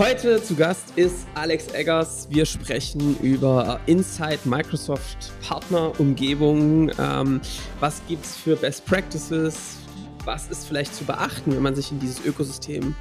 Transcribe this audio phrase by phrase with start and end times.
[0.00, 2.26] Heute zu Gast ist Alex Eggers.
[2.30, 6.90] Wir sprechen über Inside Microsoft Partnerumgebung.
[6.98, 7.42] Ähm,
[7.80, 9.76] was gibt es für Best Practices?
[10.24, 12.94] Was ist vielleicht zu beachten, wenn man sich in dieses Ökosystem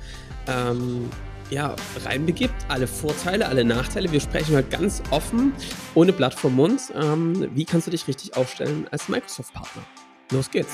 [0.48, 1.10] ähm,
[1.50, 1.74] ja,
[2.04, 2.54] reinbegibt?
[2.68, 4.12] Alle Vorteile, alle Nachteile.
[4.12, 5.54] Wir sprechen heute ganz offen,
[5.96, 6.82] ohne Blatt vom Mund.
[7.02, 9.84] Ähm, wie kannst du dich richtig aufstellen als Microsoft-Partner?
[10.32, 10.74] Los geht's.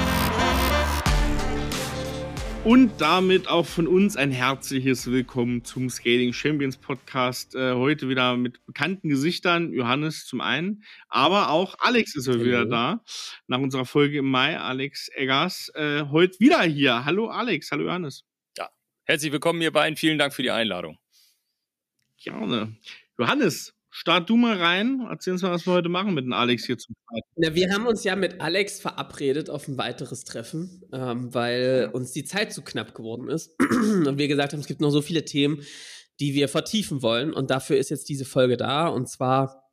[2.63, 7.55] Und damit auch von uns ein herzliches Willkommen zum Scaling Champions Podcast.
[7.55, 9.73] Äh, heute wieder mit bekannten Gesichtern.
[9.73, 12.45] Johannes zum einen, aber auch Alex ist Hallo.
[12.45, 13.03] wieder da.
[13.47, 14.59] Nach unserer Folge im Mai.
[14.59, 17.03] Alex Eggers äh, heute wieder hier.
[17.03, 18.25] Hallo Alex, hallo Johannes.
[18.55, 18.69] Ja,
[19.05, 19.97] herzlich willkommen ihr beiden.
[19.97, 20.99] Vielen Dank für die Einladung.
[22.23, 22.75] Gerne.
[23.17, 26.65] Johannes, Start du mal rein, erzähl uns mal, was wir heute machen mit dem Alex
[26.65, 27.27] hier zum Zweiten.
[27.35, 32.13] Na, wir haben uns ja mit Alex verabredet auf ein weiteres Treffen, ähm, weil uns
[32.13, 33.53] die Zeit zu knapp geworden ist.
[33.59, 35.61] und wir gesagt haben, es gibt noch so viele Themen,
[36.21, 37.33] die wir vertiefen wollen.
[37.33, 38.87] Und dafür ist jetzt diese Folge da.
[38.87, 39.69] Und zwar,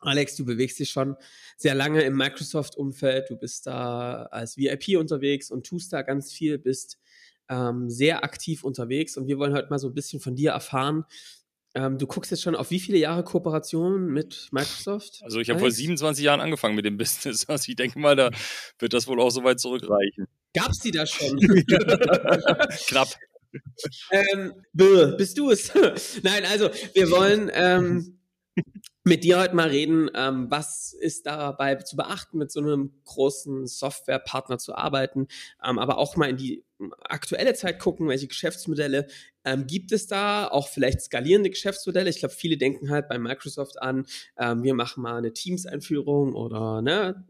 [0.00, 1.16] Alex, du bewegst dich schon
[1.56, 3.30] sehr lange im Microsoft-Umfeld.
[3.30, 6.98] Du bist da als VIP unterwegs und tust da ganz viel, bist
[7.48, 9.16] ähm, sehr aktiv unterwegs.
[9.16, 11.04] Und wir wollen heute mal so ein bisschen von dir erfahren,
[11.76, 15.20] ähm, du guckst jetzt schon auf wie viele Jahre Kooperation mit Microsoft?
[15.22, 17.46] Also ich habe vor 27 Jahren angefangen mit dem Business.
[17.48, 18.30] Also ich denke mal, da
[18.78, 20.26] wird das wohl auch so weit zurückreichen.
[20.54, 21.38] Gab es die da schon?
[22.88, 23.08] Knapp.
[24.10, 25.72] Ähm, bist du es?
[26.22, 28.20] Nein, also wir wollen ähm,
[29.04, 33.66] mit dir heute mal reden, ähm, was ist dabei zu beachten, mit so einem großen
[33.66, 35.28] Softwarepartner zu arbeiten,
[35.62, 36.64] ähm, aber auch mal in die
[37.00, 39.06] aktuelle Zeit gucken, welche Geschäftsmodelle
[39.44, 42.10] ähm, gibt es da, auch vielleicht skalierende Geschäftsmodelle.
[42.10, 44.06] Ich glaube, viele denken halt bei Microsoft an,
[44.38, 47.24] ähm, wir machen mal eine Teams-Einführung oder ne,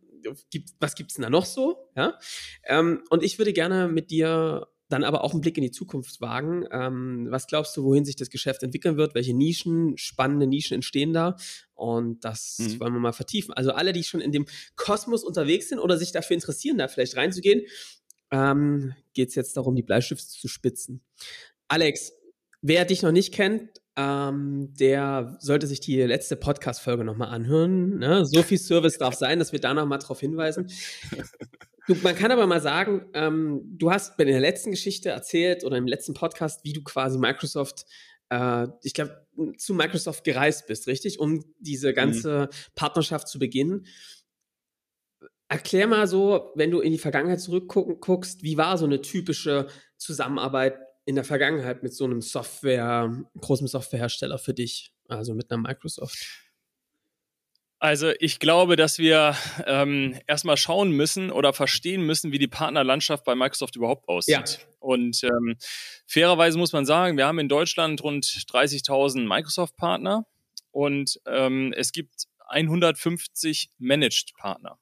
[0.51, 1.91] gibt, was gibt's denn da noch so?
[1.97, 2.19] Ja?
[2.65, 6.21] Ähm, und ich würde gerne mit dir dann aber auch einen Blick in die Zukunft
[6.21, 6.65] wagen.
[6.71, 9.15] Ähm, was glaubst du, wohin sich das Geschäft entwickeln wird?
[9.15, 11.37] Welche Nischen, spannende Nischen entstehen da?
[11.75, 12.81] Und das mhm.
[12.81, 13.53] wollen wir mal vertiefen.
[13.55, 14.47] Also alle, die schon in dem
[14.77, 17.63] Kosmos unterwegs sind oder sich dafür interessieren, da vielleicht reinzugehen,
[18.31, 21.01] ähm, geht es jetzt darum, die Bleistifte zu spitzen.
[21.69, 22.13] Alex,
[22.63, 27.99] wer dich noch nicht kennt, ähm, der sollte sich die letzte Podcast-Folge nochmal anhören.
[27.99, 28.27] Ne?
[28.27, 30.71] So viel Service darf sein, dass wir da nochmal drauf hinweisen.
[31.87, 35.77] Du, man kann aber mal sagen, ähm, du hast bei der letzten Geschichte erzählt oder
[35.77, 37.87] im letzten Podcast, wie du quasi Microsoft,
[38.29, 39.25] äh, ich glaube,
[39.57, 41.21] zu Microsoft gereist bist, richtig?
[41.21, 42.57] Um diese ganze mhm.
[42.75, 43.87] Partnerschaft zu beginnen.
[45.49, 50.77] Erklär mal so, wenn du in die Vergangenheit zurückguckst, wie war so eine typische Zusammenarbeit
[51.05, 56.47] in der Vergangenheit mit so einem Software, großen Softwarehersteller für dich, also mit einer Microsoft?
[57.79, 59.37] Also ich glaube, dass wir
[59.67, 64.35] ähm, erstmal schauen müssen oder verstehen müssen, wie die Partnerlandschaft bei Microsoft überhaupt aussieht.
[64.35, 64.67] Ja.
[64.81, 65.57] Und ähm,
[66.07, 70.27] fairerweise muss man sagen, wir haben in Deutschland rund 30.000 Microsoft-Partner
[70.71, 74.79] und ähm, es gibt 150 Managed-Partner.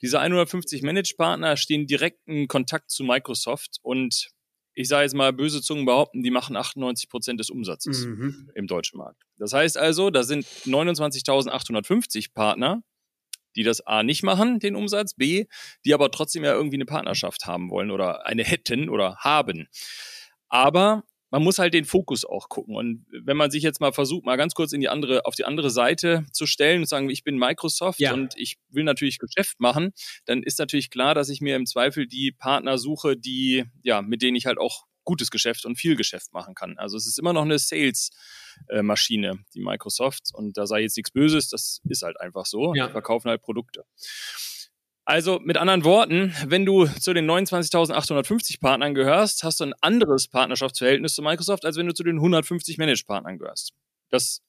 [0.00, 4.28] Diese 150 Managed-Partner stehen direkt in Kontakt zu Microsoft und
[4.74, 8.50] ich sage jetzt mal, böse Zungen behaupten, die machen 98 Prozent des Umsatzes mhm.
[8.54, 9.22] im deutschen Markt.
[9.36, 12.82] Das heißt also, da sind 29.850 Partner,
[13.54, 15.44] die das A nicht machen, den Umsatz, B,
[15.84, 19.68] die aber trotzdem ja irgendwie eine Partnerschaft haben wollen oder eine hätten oder haben.
[20.48, 22.76] Aber man muss halt den Fokus auch gucken.
[22.76, 25.46] Und wenn man sich jetzt mal versucht, mal ganz kurz in die andere, auf die
[25.46, 28.12] andere Seite zu stellen und sagen, ich bin Microsoft ja.
[28.12, 29.92] und ich will natürlich Geschäft machen,
[30.26, 34.20] dann ist natürlich klar, dass ich mir im Zweifel die Partner suche, die, ja, mit
[34.20, 36.76] denen ich halt auch gutes Geschäft und viel Geschäft machen kann.
[36.76, 40.28] Also es ist immer noch eine Sales-Maschine, die Microsoft.
[40.34, 42.74] Und da sei jetzt nichts Böses, das ist halt einfach so.
[42.74, 42.88] Ja.
[42.88, 43.84] Die verkaufen halt Produkte.
[45.04, 50.28] Also mit anderen Worten, wenn du zu den 29.850 Partnern gehörst, hast du ein anderes
[50.28, 53.72] Partnerschaftsverhältnis zu Microsoft, als wenn du zu den 150 Managed-Partnern gehörst.
[54.10, 54.42] Das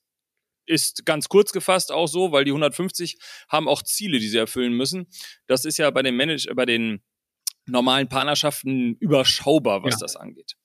[0.66, 3.18] ist ganz kurz gefasst auch so, weil die 150
[3.50, 5.08] haben auch Ziele, die sie erfüllen müssen.
[5.48, 7.02] Das ist ja bei den Manage bei den
[7.66, 10.00] normalen Partnerschaften überschaubar, was ja.
[10.02, 10.56] das angeht.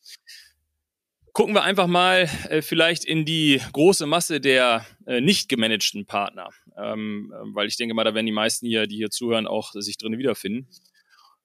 [1.39, 6.49] Gucken wir einfach mal äh, vielleicht in die große Masse der äh, nicht gemanagten Partner,
[6.77, 9.97] ähm, weil ich denke mal, da werden die meisten hier, die hier zuhören, auch sich
[9.99, 10.69] drin wiederfinden.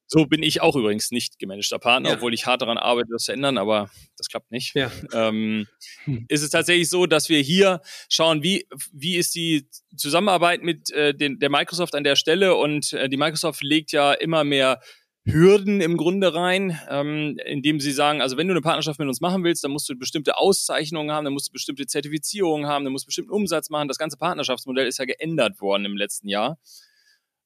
[0.07, 2.15] So bin ich auch übrigens nicht gemanagter Partner, ja.
[2.15, 4.73] obwohl ich hart daran arbeite, das zu ändern, aber das klappt nicht.
[4.73, 4.91] Ja.
[5.13, 5.67] Ähm,
[6.05, 6.25] hm.
[6.27, 7.79] ist es tatsächlich so, dass wir hier
[8.09, 12.93] schauen, wie, wie ist die Zusammenarbeit mit äh, den, der Microsoft an der Stelle und
[12.93, 14.81] äh, die Microsoft legt ja immer mehr
[15.25, 19.21] Hürden im Grunde rein, ähm, indem sie sagen, also wenn du eine Partnerschaft mit uns
[19.21, 22.91] machen willst, dann musst du bestimmte Auszeichnungen haben, dann musst du bestimmte Zertifizierungen haben, dann
[22.91, 23.87] musst du bestimmten Umsatz machen.
[23.87, 26.57] Das ganze Partnerschaftsmodell ist ja geändert worden im letzten Jahr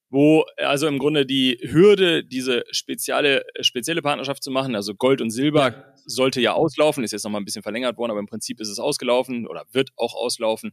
[0.10, 5.32] wo also im Grunde die Hürde, diese spezielle, spezielle Partnerschaft zu machen, also Gold und
[5.32, 8.70] Silber, sollte ja auslaufen, ist jetzt nochmal ein bisschen verlängert worden, aber im Prinzip ist
[8.70, 10.72] es ausgelaufen oder wird auch auslaufen.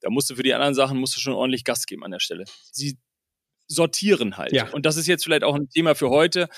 [0.00, 2.20] Da musst du für die anderen Sachen, musst du schon ordentlich Gas geben an der
[2.20, 2.44] Stelle.
[2.70, 2.98] Sie
[3.68, 4.52] sortieren halt.
[4.52, 4.68] Ja.
[4.70, 6.48] Und das ist jetzt vielleicht auch ein Thema für heute,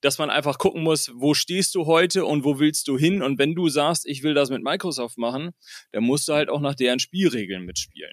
[0.00, 3.22] dass man einfach gucken muss, wo stehst du heute und wo willst du hin?
[3.22, 5.50] Und wenn du sagst, ich will das mit Microsoft machen,
[5.92, 8.12] dann musst du halt auch nach deren Spielregeln mitspielen.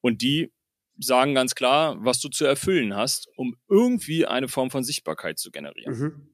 [0.00, 0.52] Und die
[0.98, 5.50] sagen ganz klar, was du zu erfüllen hast, um irgendwie eine Form von Sichtbarkeit zu
[5.50, 5.98] generieren.
[5.98, 6.28] Mhm.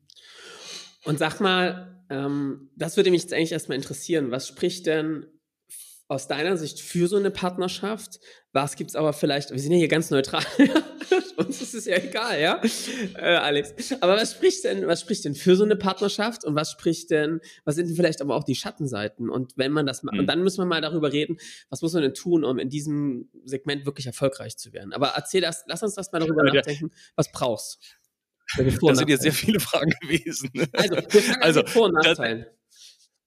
[1.04, 4.30] Und sag mal, ähm, das würde mich jetzt eigentlich erstmal interessieren.
[4.30, 5.26] Was spricht denn
[6.10, 8.18] aus deiner Sicht für so eine Partnerschaft?
[8.52, 10.44] Was gibt es aber vielleicht, wir sind ja hier ganz neutral,
[11.36, 12.60] uns ist es ja egal, ja,
[13.14, 13.92] äh, Alex.
[14.00, 17.40] Aber was spricht denn, was spricht denn für so eine Partnerschaft und was spricht denn,
[17.64, 19.30] was sind denn vielleicht aber auch die Schattenseiten?
[19.30, 20.18] Und wenn man das, mhm.
[20.18, 23.30] und dann müssen wir mal darüber reden, was muss man denn tun, um in diesem
[23.44, 24.92] Segment wirklich erfolgreich zu werden?
[24.92, 27.78] Aber erzähl das, lass uns das mal darüber ja, nachdenken, was brauchst.
[28.56, 30.50] Das sind jetzt sehr viele Fragen gewesen.
[30.54, 30.68] Ne?
[30.72, 32.46] Also, wir fangen also, mit Vor- und Nachteilen.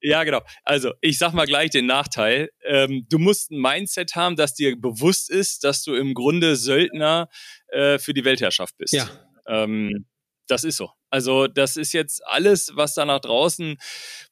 [0.04, 0.42] Ja, genau.
[0.64, 2.50] Also ich sag mal gleich den Nachteil.
[2.66, 7.30] Ähm, du musst ein Mindset haben, das dir bewusst ist, dass du im Grunde Söldner
[7.70, 8.94] äh, für die Weltherrschaft bist.
[8.94, 9.10] Ja.
[9.48, 10.06] Ähm,
[10.48, 10.90] das ist so.
[11.10, 13.78] Also das ist jetzt alles, was da nach draußen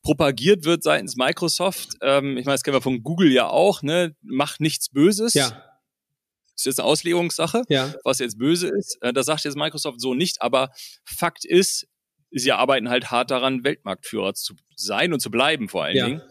[0.03, 1.91] propagiert wird seitens Microsoft.
[2.01, 3.81] Ähm, ich meine, das kennen wir von Google ja auch.
[3.81, 4.13] Ne?
[4.21, 5.33] Mach nichts Böses.
[5.33, 5.49] Ja.
[5.49, 7.93] Das ist jetzt eine Auslegungssache, ja.
[8.03, 8.97] was jetzt böse ist.
[9.01, 10.69] Äh, das sagt jetzt Microsoft so nicht, aber
[11.05, 11.87] Fakt ist,
[12.31, 16.05] sie arbeiten halt hart daran, Weltmarktführer zu sein und zu bleiben vor allen ja.
[16.05, 16.21] Dingen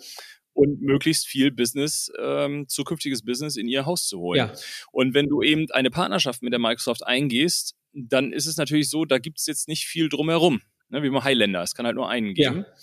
[0.53, 4.39] und möglichst viel Business, ähm, zukünftiges Business in ihr Haus zu holen.
[4.39, 4.53] Ja.
[4.93, 9.05] Und wenn du eben eine Partnerschaft mit der Microsoft eingehst, dann ist es natürlich so,
[9.05, 10.61] da gibt es jetzt nicht viel drumherum.
[10.89, 12.65] Ne, wie beim Highlander, es kann halt nur einen geben.
[12.67, 12.75] Ja.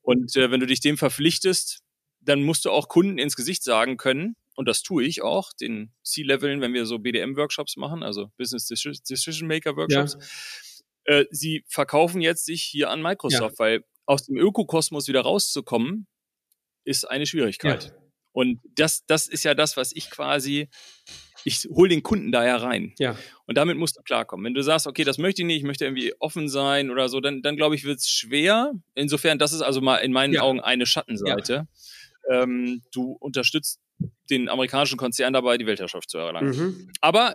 [0.00, 1.82] Und äh, wenn du dich dem verpflichtest,
[2.20, 5.92] dann musst du auch Kunden ins Gesicht sagen können, und das tue ich auch, den
[6.02, 10.14] C-Leveln, wenn wir so BDM-Workshops machen, also Business Decision Maker Workshops.
[10.14, 10.26] Ja
[11.06, 13.58] äh, sie verkaufen jetzt sich hier an Microsoft, ja.
[13.58, 16.06] weil aus dem Ökokosmos wieder rauszukommen,
[16.84, 17.84] ist eine Schwierigkeit.
[17.84, 17.92] Ja.
[18.32, 20.68] Und das, das ist ja das, was ich quasi,
[21.44, 22.92] ich hole den Kunden da ja rein.
[22.98, 23.16] Ja.
[23.46, 24.44] Und damit musst du klarkommen.
[24.44, 27.20] Wenn du sagst, okay, das möchte ich nicht, ich möchte irgendwie offen sein oder so,
[27.20, 28.72] dann, dann glaube ich, wird es schwer.
[28.94, 30.42] Insofern, das ist also mal in meinen ja.
[30.42, 31.66] Augen eine Schattenseite.
[32.30, 33.80] Ähm, du unterstützt
[34.28, 36.50] den amerikanischen Konzern dabei, die Weltherrschaft zu erlangen.
[36.50, 36.90] Mhm.
[37.00, 37.34] Aber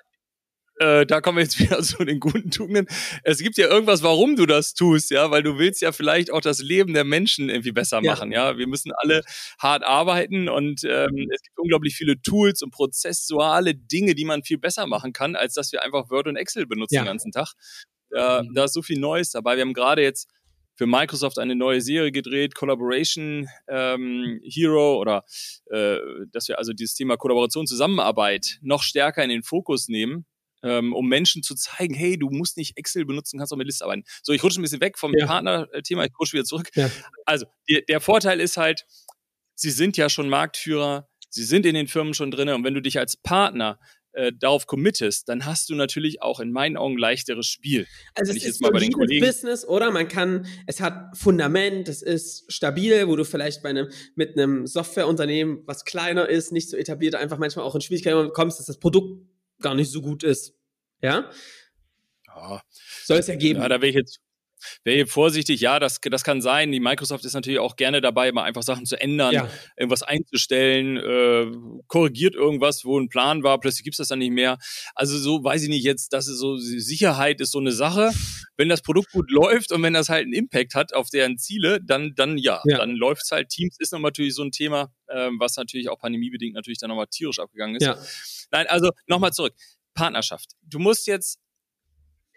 [0.81, 2.87] äh, da kommen wir jetzt wieder zu den guten Tugenden.
[3.23, 6.41] Es gibt ja irgendwas, warum du das tust, ja, weil du willst ja vielleicht auch
[6.41, 8.51] das Leben der Menschen irgendwie besser machen, ja.
[8.51, 8.57] ja?
[8.57, 9.21] Wir müssen alle
[9.59, 14.57] hart arbeiten und ähm, es gibt unglaublich viele Tools und prozessuale Dinge, die man viel
[14.57, 17.01] besser machen kann, als dass wir einfach Word und Excel benutzen ja.
[17.01, 17.53] den ganzen Tag.
[18.09, 19.55] Da, da ist so viel Neues dabei.
[19.55, 20.27] Wir haben gerade jetzt
[20.75, 25.23] für Microsoft eine neue Serie gedreht, Collaboration ähm, Hero oder
[25.69, 25.97] äh,
[26.31, 30.25] dass wir also dieses Thema Kollaboration, Zusammenarbeit noch stärker in den Fokus nehmen
[30.63, 33.85] ähm, um Menschen zu zeigen, hey, du musst nicht Excel benutzen, kannst auch mit Liste
[33.85, 34.03] arbeiten.
[34.23, 35.25] So, ich rutsche ein bisschen weg vom ja.
[35.25, 36.69] Partner-Thema, ich rutsche wieder zurück.
[36.75, 36.89] Ja.
[37.25, 38.85] Also, die, der Vorteil ist halt,
[39.55, 42.81] sie sind ja schon Marktführer, sie sind in den Firmen schon drin und wenn du
[42.81, 43.79] dich als Partner
[44.13, 47.87] äh, darauf committest, dann hast du natürlich auch in meinen Augen leichteres Spiel.
[48.13, 49.89] Also es ist mal bei den Kollegen Business, oder?
[49.91, 54.67] Man kann, es hat Fundament, es ist stabil, wo du vielleicht bei einem, mit einem
[54.67, 58.79] Softwareunternehmen, was kleiner ist, nicht so etabliert, einfach manchmal auch in Schwierigkeiten kommst, dass das
[58.79, 59.25] Produkt
[59.61, 60.57] gar nicht so gut ist.
[61.01, 61.29] Ja?
[62.27, 62.61] ja.
[63.03, 63.61] Soll es ja geben.
[63.61, 64.19] Ja, da wäre ich jetzt
[64.83, 66.71] wäre vorsichtig, ja, das, das kann sein.
[66.71, 69.49] Die Microsoft ist natürlich auch gerne dabei, mal einfach Sachen zu ändern, ja.
[69.77, 71.51] irgendwas einzustellen, äh,
[71.87, 74.57] korrigiert irgendwas, wo ein Plan war, plötzlich gibt es das dann nicht mehr.
[74.95, 78.11] Also so weiß ich nicht jetzt, das ist so, Sicherheit ist so eine Sache.
[78.57, 81.79] Wenn das Produkt gut läuft und wenn das halt einen Impact hat auf deren Ziele,
[81.83, 82.77] dann, dann ja, ja.
[82.77, 83.49] dann läuft es halt.
[83.49, 87.07] Teams ist noch natürlich so ein Thema, äh, was natürlich auch pandemiebedingt natürlich dann nochmal
[87.07, 87.85] tierisch abgegangen ist.
[87.85, 87.97] Ja.
[88.51, 89.53] Nein, also nochmal zurück.
[89.93, 90.51] Partnerschaft.
[90.61, 91.39] Du musst jetzt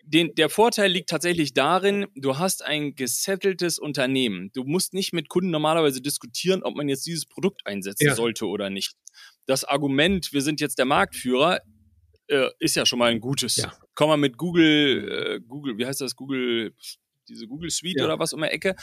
[0.06, 4.50] den, der Vorteil liegt tatsächlich darin, du hast ein gesetteltes Unternehmen.
[4.52, 8.14] Du musst nicht mit Kunden normalerweise diskutieren, ob man jetzt dieses Produkt einsetzen ja.
[8.14, 8.94] sollte oder nicht.
[9.46, 11.60] Das Argument, wir sind jetzt der Marktführer,
[12.28, 13.56] äh, ist ja schon mal ein gutes.
[13.56, 13.72] Ja.
[13.94, 16.74] Komm mal mit Google, äh, Google, wie heißt das, Google,
[17.28, 18.04] diese Google Suite ja.
[18.04, 18.74] oder was um die Ecke.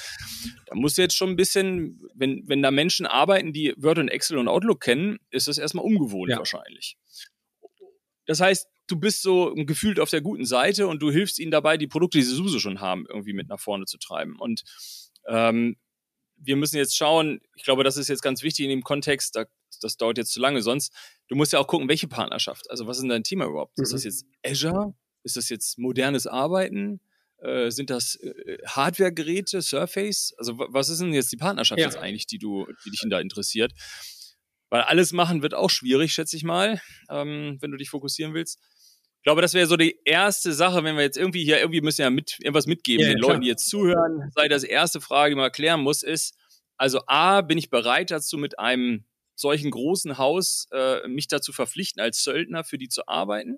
[0.65, 4.07] Da musst du jetzt schon ein bisschen, wenn, wenn da Menschen arbeiten, die Word und
[4.07, 6.37] Excel und Outlook kennen, ist das erstmal ungewohnt ja.
[6.37, 6.97] wahrscheinlich.
[8.31, 11.75] Das heißt, du bist so gefühlt auf der guten Seite und du hilfst ihnen dabei,
[11.75, 14.39] die Produkte, die sie sowieso schon haben, irgendwie mit nach vorne zu treiben.
[14.39, 14.63] Und
[15.27, 15.75] ähm,
[16.37, 19.47] wir müssen jetzt schauen, ich glaube, das ist jetzt ganz wichtig in dem Kontext, da,
[19.81, 20.93] das dauert jetzt zu lange sonst.
[21.27, 22.71] Du musst ja auch gucken, welche Partnerschaft.
[22.71, 23.77] Also, was ist denn dein Thema überhaupt?
[23.77, 23.83] Mhm.
[23.83, 24.09] Ist das mhm.
[24.09, 24.93] jetzt Azure?
[25.23, 27.01] Ist das jetzt modernes Arbeiten?
[27.39, 30.33] Äh, sind das äh, Hardware-Geräte, Surface?
[30.37, 31.87] Also, was ist denn jetzt die Partnerschaft ja.
[31.87, 33.73] jetzt eigentlich, die du, die dich da interessiert?
[34.71, 38.57] Weil alles machen wird auch schwierig, schätze ich mal, ähm, wenn du dich fokussieren willst.
[39.17, 42.01] Ich glaube, das wäre so die erste Sache, wenn wir jetzt irgendwie hier, irgendwie müssen
[42.01, 43.31] ja mit, irgendwas mitgeben, ja, den klar.
[43.31, 44.31] Leuten, die jetzt zuhören.
[44.33, 46.35] Sei das erste Frage, die man klären muss, ist,
[46.77, 52.01] also A, bin ich bereit dazu, mit einem solchen großen Haus äh, mich dazu verpflichten,
[52.01, 53.57] als Söldner für die zu arbeiten?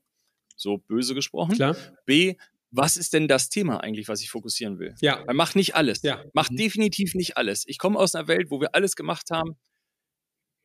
[0.55, 1.55] So böse gesprochen.
[1.55, 1.77] Klar.
[2.05, 2.35] B,
[2.71, 4.95] was ist denn das Thema eigentlich, was ich fokussieren will?
[4.99, 5.21] Ja.
[5.27, 6.01] Weil macht nicht alles.
[6.01, 6.23] Ja.
[6.33, 6.57] Macht mhm.
[6.57, 7.65] definitiv nicht alles.
[7.67, 9.57] Ich komme aus einer Welt, wo wir alles gemacht haben.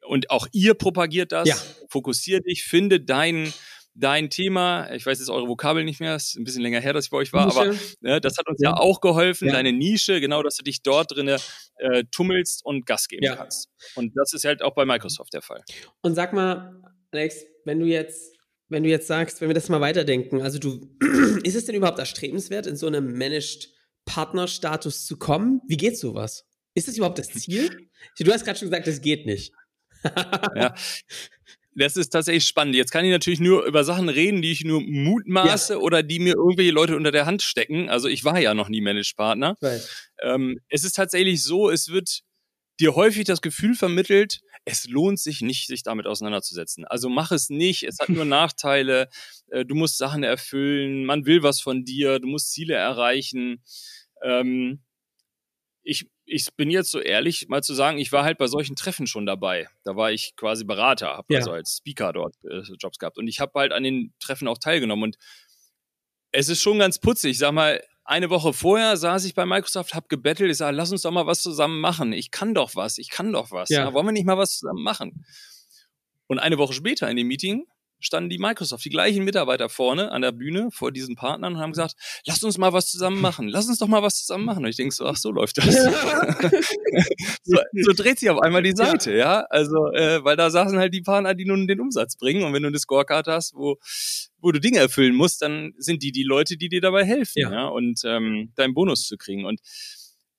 [0.08, 1.48] Und auch ihr propagiert das.
[1.48, 1.56] Ja.
[1.88, 3.52] Fokussier dich, finde deinen
[3.94, 7.06] dein Thema, ich weiß jetzt eure Vokabel nicht mehr, ist ein bisschen länger her, dass
[7.06, 7.58] ich bei euch war, Nische.
[7.58, 9.54] aber ne, das hat uns ja, ja auch geholfen, ja.
[9.54, 11.38] deine Nische, genau, dass du dich dort drinne
[11.78, 13.34] äh, tummelst und Gas geben ja.
[13.34, 13.68] kannst.
[13.96, 15.64] Und das ist halt auch bei Microsoft der Fall.
[16.00, 18.38] Und sag mal, Alex, wenn du jetzt
[18.68, 20.94] wenn du jetzt sagst, wenn wir das mal weiterdenken, also du,
[21.42, 23.70] ist es denn überhaupt erstrebenswert, in so einem Managed
[24.04, 25.62] Partner-Status zu kommen?
[25.66, 26.44] Wie geht sowas?
[26.74, 27.88] Ist das überhaupt das Ziel?
[28.18, 29.52] Du hast gerade schon gesagt, das geht nicht.
[30.54, 30.74] Ja,
[31.74, 32.74] das ist tatsächlich spannend.
[32.74, 35.78] Jetzt kann ich natürlich nur über Sachen reden, die ich nur mutmaße ja.
[35.78, 37.88] oder die mir irgendwelche Leute unter der Hand stecken.
[37.88, 39.56] Also ich war ja noch nie Managed-Partner.
[40.20, 42.22] Ähm, es ist tatsächlich so, es wird
[42.80, 46.84] dir häufig das Gefühl vermittelt, es lohnt sich nicht, sich damit auseinanderzusetzen.
[46.84, 49.08] Also mach es nicht, es hat nur Nachteile,
[49.50, 53.62] äh, du musst Sachen erfüllen, man will was von dir, du musst Ziele erreichen.
[54.22, 54.82] Ähm,
[55.82, 59.06] ich ich bin jetzt so ehrlich, mal zu sagen, ich war halt bei solchen Treffen
[59.06, 59.68] schon dabei.
[59.84, 61.38] Da war ich quasi Berater, habe ja.
[61.38, 63.18] also als Speaker dort äh, Jobs gehabt.
[63.18, 65.04] Und ich habe halt an den Treffen auch teilgenommen.
[65.04, 65.18] Und
[66.32, 67.32] es ist schon ganz putzig.
[67.32, 70.50] Ich sag mal, eine Woche vorher saß ich bei Microsoft, habe gebettelt.
[70.50, 72.12] Ich sage, lass uns doch mal was zusammen machen.
[72.12, 73.70] Ich kann doch was, ich kann doch was.
[73.70, 73.84] Ja.
[73.84, 75.24] Ja, wollen wir nicht mal was zusammen machen?
[76.26, 77.66] Und eine Woche später in dem Meeting
[78.00, 81.72] standen die Microsoft, die gleichen Mitarbeiter vorne an der Bühne vor diesen Partnern und haben
[81.72, 81.94] gesagt,
[82.26, 84.64] lasst uns mal was zusammen machen, lass uns doch mal was zusammen machen.
[84.64, 85.66] Und ich denke so, ach, so läuft das.
[87.42, 89.18] so, so, dreht sich auf einmal die Seite, ja.
[89.18, 89.46] ja?
[89.50, 92.44] Also, äh, weil da saßen halt die Partner, die nun den Umsatz bringen.
[92.44, 93.76] Und wenn du eine Scorecard hast, wo,
[94.40, 97.52] wo du Dinge erfüllen musst, dann sind die die Leute, die dir dabei helfen, ja,
[97.52, 97.66] ja?
[97.66, 99.44] und ähm, deinen Bonus zu kriegen.
[99.44, 99.60] Und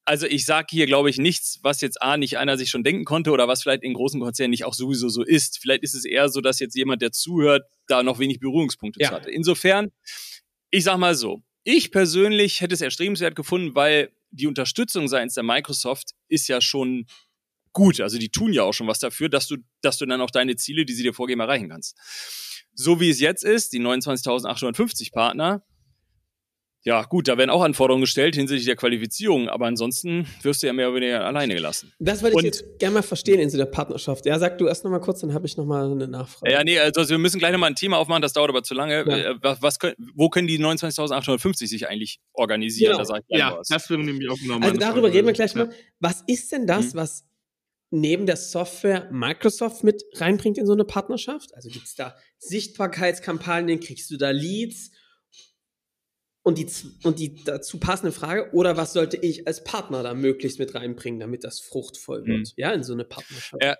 [0.10, 3.06] also ich sage hier, glaube ich, nichts, was jetzt A, nicht einer sich schon denken
[3.06, 5.60] konnte oder was vielleicht in großen Konzernen nicht auch sowieso so ist.
[5.60, 9.12] Vielleicht ist es eher so, dass jetzt jemand, der zuhört, da noch wenig Berührungspunkte ja.
[9.12, 9.30] hatte.
[9.30, 9.92] Insofern,
[10.72, 15.44] ich sag mal so, ich persönlich hätte es erstrebenswert gefunden, weil die Unterstützung seitens der
[15.44, 17.06] Microsoft ist ja schon
[17.72, 18.02] gut.
[18.02, 20.56] Also die tun ja auch schon was dafür, dass du, dass du dann auch deine
[20.56, 21.96] Ziele, die sie dir vorgeben, erreichen kannst.
[22.74, 25.64] So wie es jetzt ist, die 29.850 Partner,
[26.84, 30.74] ja, gut, da werden auch Anforderungen gestellt hinsichtlich der Qualifizierung, aber ansonsten wirst du ja
[30.74, 31.92] mehr oder weniger alleine gelassen.
[32.00, 34.26] Das würde ich jetzt gerne mal verstehen in so der Partnerschaft.
[34.26, 36.54] Ja, sag du erst noch mal kurz, dann habe ich noch mal eine Nachfrage.
[36.54, 38.74] Ja, nee, also wir müssen gleich noch mal ein Thema aufmachen, das dauert aber zu
[38.74, 39.06] lange.
[39.06, 39.32] Ja.
[39.32, 42.98] Äh, was, was können, wo können die 29.850 sich eigentlich organisieren?
[42.98, 43.04] Genau.
[43.04, 43.68] Da ja, was.
[43.68, 45.14] das wäre nämlich auch genau Also darüber Frage.
[45.16, 45.66] reden wir gleich ja.
[45.66, 45.74] mal.
[46.00, 47.00] Was ist denn das, mhm.
[47.00, 47.26] was
[47.92, 51.54] neben der Software Microsoft mit reinbringt in so eine Partnerschaft?
[51.56, 54.92] Also gibt es da Sichtbarkeitskampagnen, kriegst du da Leads?
[56.50, 56.68] Und die,
[57.04, 61.20] und die dazu passende Frage, oder was sollte ich als Partner da möglichst mit reinbringen,
[61.20, 62.54] damit das fruchtvoll wird, mhm.
[62.56, 63.64] ja, in so eine Partnerschaft?
[63.64, 63.78] Ja.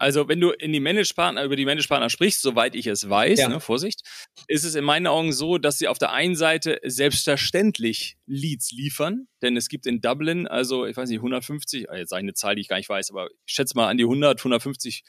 [0.00, 3.48] Also, wenn du in die Managed-Partner, über die Managed-Partner sprichst, soweit ich es weiß, ja.
[3.48, 4.00] ne, Vorsicht,
[4.48, 9.28] ist es in meinen Augen so, dass sie auf der einen Seite selbstverständlich Leads liefern,
[9.40, 12.34] denn es gibt in Dublin, also, ich weiß nicht, 150, ah, jetzt sage ich eine
[12.34, 15.04] Zahl, die ich gar nicht weiß, aber ich schätze mal an die 100, 150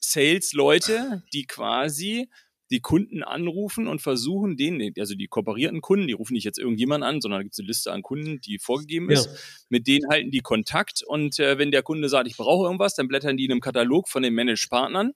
[0.00, 2.30] Sales-Leute, die quasi
[2.70, 7.04] die Kunden anrufen und versuchen, denen, also die kooperierten Kunden, die rufen nicht jetzt irgendjemand
[7.04, 9.26] an, sondern da gibt es eine Liste an Kunden, die vorgegeben ist.
[9.26, 9.32] Ja.
[9.68, 13.08] Mit denen halten die Kontakt und äh, wenn der Kunde sagt, ich brauche irgendwas, dann
[13.08, 15.12] blättern die in einem Katalog von den Managed-Partnern.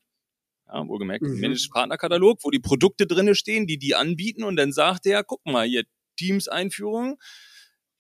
[0.69, 1.41] Ja, wohlgemerkt, mhm.
[1.41, 5.67] Managed-Partner-Katalog, wo die Produkte drinne stehen, die die anbieten und dann sagt der, guck mal,
[5.67, 5.83] hier
[6.17, 7.19] Teams-Einführung,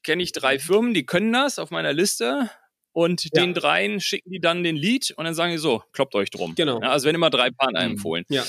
[0.04, 0.60] kenne ich drei mhm.
[0.60, 2.50] Firmen, die können das auf meiner Liste,
[2.92, 3.30] und ja.
[3.34, 6.54] den dreien schicken die dann den Lead und dann sagen die so, kloppt euch drum.
[6.56, 6.80] Genau.
[6.80, 7.92] Ja, also werden immer drei Partner mhm.
[7.92, 8.24] empfohlen.
[8.28, 8.44] Ja.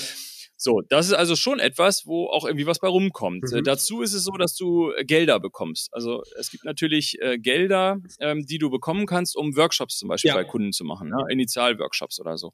[0.62, 3.42] So, das ist also schon etwas, wo auch irgendwie was bei rumkommt.
[3.50, 3.58] Äh, mhm.
[3.58, 5.92] Äh, dazu ist es so, dass du äh, Gelder bekommst.
[5.92, 10.28] Also es gibt natürlich äh, Gelder, ähm, die du bekommen kannst, um Workshops zum Beispiel
[10.28, 10.34] ja.
[10.34, 11.24] bei Kunden zu machen, ne?
[11.30, 12.52] Initialworkshops oder so.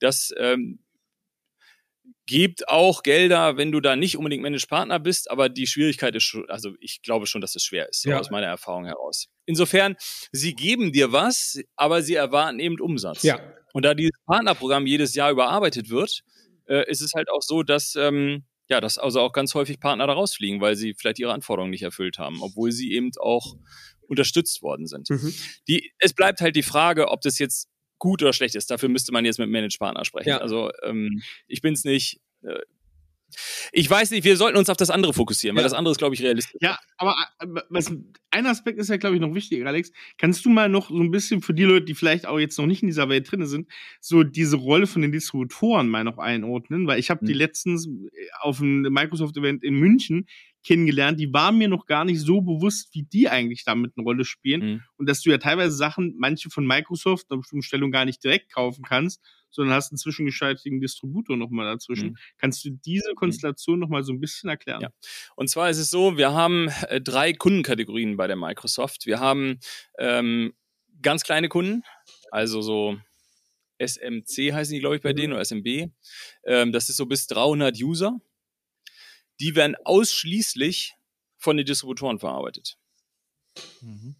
[0.00, 0.80] Das ähm,
[2.26, 6.24] gibt auch Gelder, wenn du da nicht unbedingt Managed Partner bist, aber die Schwierigkeit ist
[6.24, 8.18] schon, also ich glaube schon, dass es schwer ist, ja.
[8.18, 9.28] aus meiner Erfahrung heraus.
[9.44, 9.94] Insofern,
[10.32, 13.22] sie geben dir was, aber sie erwarten eben Umsatz.
[13.22, 13.38] Ja.
[13.72, 16.24] Und da dieses Partnerprogramm jedes Jahr überarbeitet wird,
[16.68, 20.06] äh, ist es halt auch so, dass ähm, ja, dass also auch ganz häufig Partner
[20.06, 23.56] da rausfliegen, weil sie vielleicht ihre Anforderungen nicht erfüllt haben, obwohl sie eben auch
[24.08, 25.10] unterstützt worden sind.
[25.10, 25.34] Mhm.
[25.68, 27.68] Die, es bleibt halt die Frage, ob das jetzt
[27.98, 28.70] gut oder schlecht ist.
[28.70, 30.30] Dafür müsste man jetzt mit dem Managed-Partner sprechen.
[30.30, 30.38] Ja.
[30.38, 32.20] Also ähm, ich bin es nicht.
[32.42, 32.60] Äh,
[33.72, 36.14] ich weiß nicht, wir sollten uns auf das andere fokussieren, weil das andere ist, glaube
[36.14, 36.56] ich, realistisch.
[36.60, 37.14] Ja, aber
[37.68, 37.92] was,
[38.30, 39.92] ein Aspekt ist ja, glaube ich, noch wichtig, Alex.
[40.18, 42.66] Kannst du mal noch so ein bisschen für die Leute, die vielleicht auch jetzt noch
[42.66, 43.68] nicht in dieser Welt drin sind,
[44.00, 46.86] so diese Rolle von den Distributoren mal noch einordnen?
[46.86, 47.28] Weil ich habe mhm.
[47.28, 50.26] die letztens äh, auf einem Microsoft-Event in München
[50.66, 54.24] kennengelernt, die waren mir noch gar nicht so bewusst, wie die eigentlich damit eine Rolle
[54.24, 54.60] spielen.
[54.60, 54.82] Mhm.
[54.96, 58.52] Und dass du ja teilweise Sachen, manche von Microsoft, eine bestimmte Stellung gar nicht direkt
[58.52, 62.10] kaufen kannst, sondern hast einen zwischengeschaltigen Distributor nochmal dazwischen.
[62.10, 62.16] Mhm.
[62.38, 63.14] Kannst du diese mhm.
[63.14, 64.82] Konstellation nochmal so ein bisschen erklären?
[64.82, 64.90] Ja.
[65.36, 69.06] Und zwar ist es so, wir haben äh, drei Kundenkategorien bei der Microsoft.
[69.06, 69.60] Wir haben
[69.98, 70.52] ähm,
[71.00, 71.84] ganz kleine Kunden,
[72.32, 72.98] also so
[73.78, 75.16] SMC heißen die, glaube ich, bei mhm.
[75.16, 75.90] denen oder SMB.
[76.44, 78.20] Ähm, das ist so bis 300 User.
[79.40, 80.94] Die werden ausschließlich
[81.36, 82.78] von den Distributoren verarbeitet.
[83.80, 84.16] Mhm.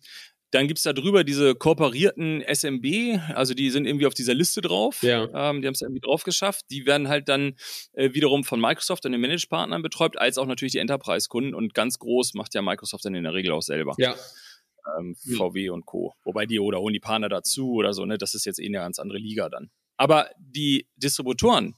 [0.53, 4.61] Dann gibt es da drüber diese kooperierten SMB, also die sind irgendwie auf dieser Liste
[4.61, 5.03] drauf.
[5.03, 5.25] Ja.
[5.25, 6.65] Ähm, die haben es irgendwie drauf geschafft.
[6.71, 7.57] Die werden halt dann
[7.93, 11.53] äh, wiederum von Microsoft und den Managed-Partnern betreut, als auch natürlich die Enterprise-Kunden.
[11.53, 13.95] Und ganz groß macht ja Microsoft dann in der Regel auch selber.
[13.99, 14.15] Ja.
[14.99, 16.15] Ähm, VW und Co.
[16.25, 18.17] Wobei die oder holen die Partner dazu oder so, ne?
[18.19, 19.71] Das ist jetzt eh eine ganz andere Liga dann.
[19.97, 21.75] Aber die Distributoren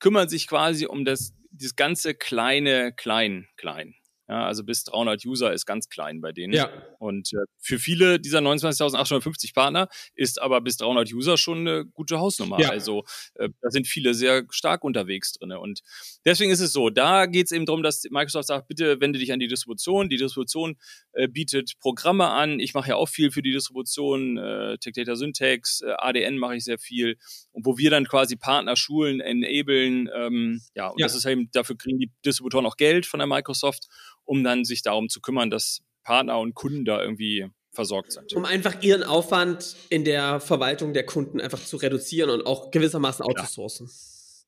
[0.00, 3.94] kümmern sich quasi um das, dieses ganze kleine, klein, klein.
[4.30, 6.52] Ja, also bis 300 User ist ganz klein bei denen.
[6.52, 6.70] Ja.
[7.00, 12.20] Und äh, für viele dieser 29.850 Partner ist aber bis 300 User schon eine gute
[12.20, 12.60] Hausnummer.
[12.60, 12.70] Ja.
[12.70, 13.02] Also
[13.34, 15.50] äh, da sind viele sehr stark unterwegs drin.
[15.50, 15.80] Und
[16.24, 19.32] deswegen ist es so, da geht es eben darum, dass Microsoft sagt, bitte wende dich
[19.32, 20.08] an die Distribution.
[20.08, 20.76] Die Distribution
[21.10, 22.60] äh, bietet Programme an.
[22.60, 26.54] Ich mache ja auch viel für die Distribution, äh, Tech Data Syntax, äh, ADN mache
[26.54, 27.16] ich sehr viel.
[27.50, 30.08] Und wo wir dann quasi Partner schulen, enablen.
[30.14, 31.06] Ähm, ja, und ja.
[31.06, 33.88] das ist eben, dafür kriegen die Distributoren auch Geld von der Microsoft
[34.30, 38.32] um dann sich darum zu kümmern, dass Partner und Kunden da irgendwie versorgt sind.
[38.32, 43.24] Um einfach ihren Aufwand in der Verwaltung der Kunden einfach zu reduzieren und auch gewissermaßen
[43.24, 43.90] outzusourcen.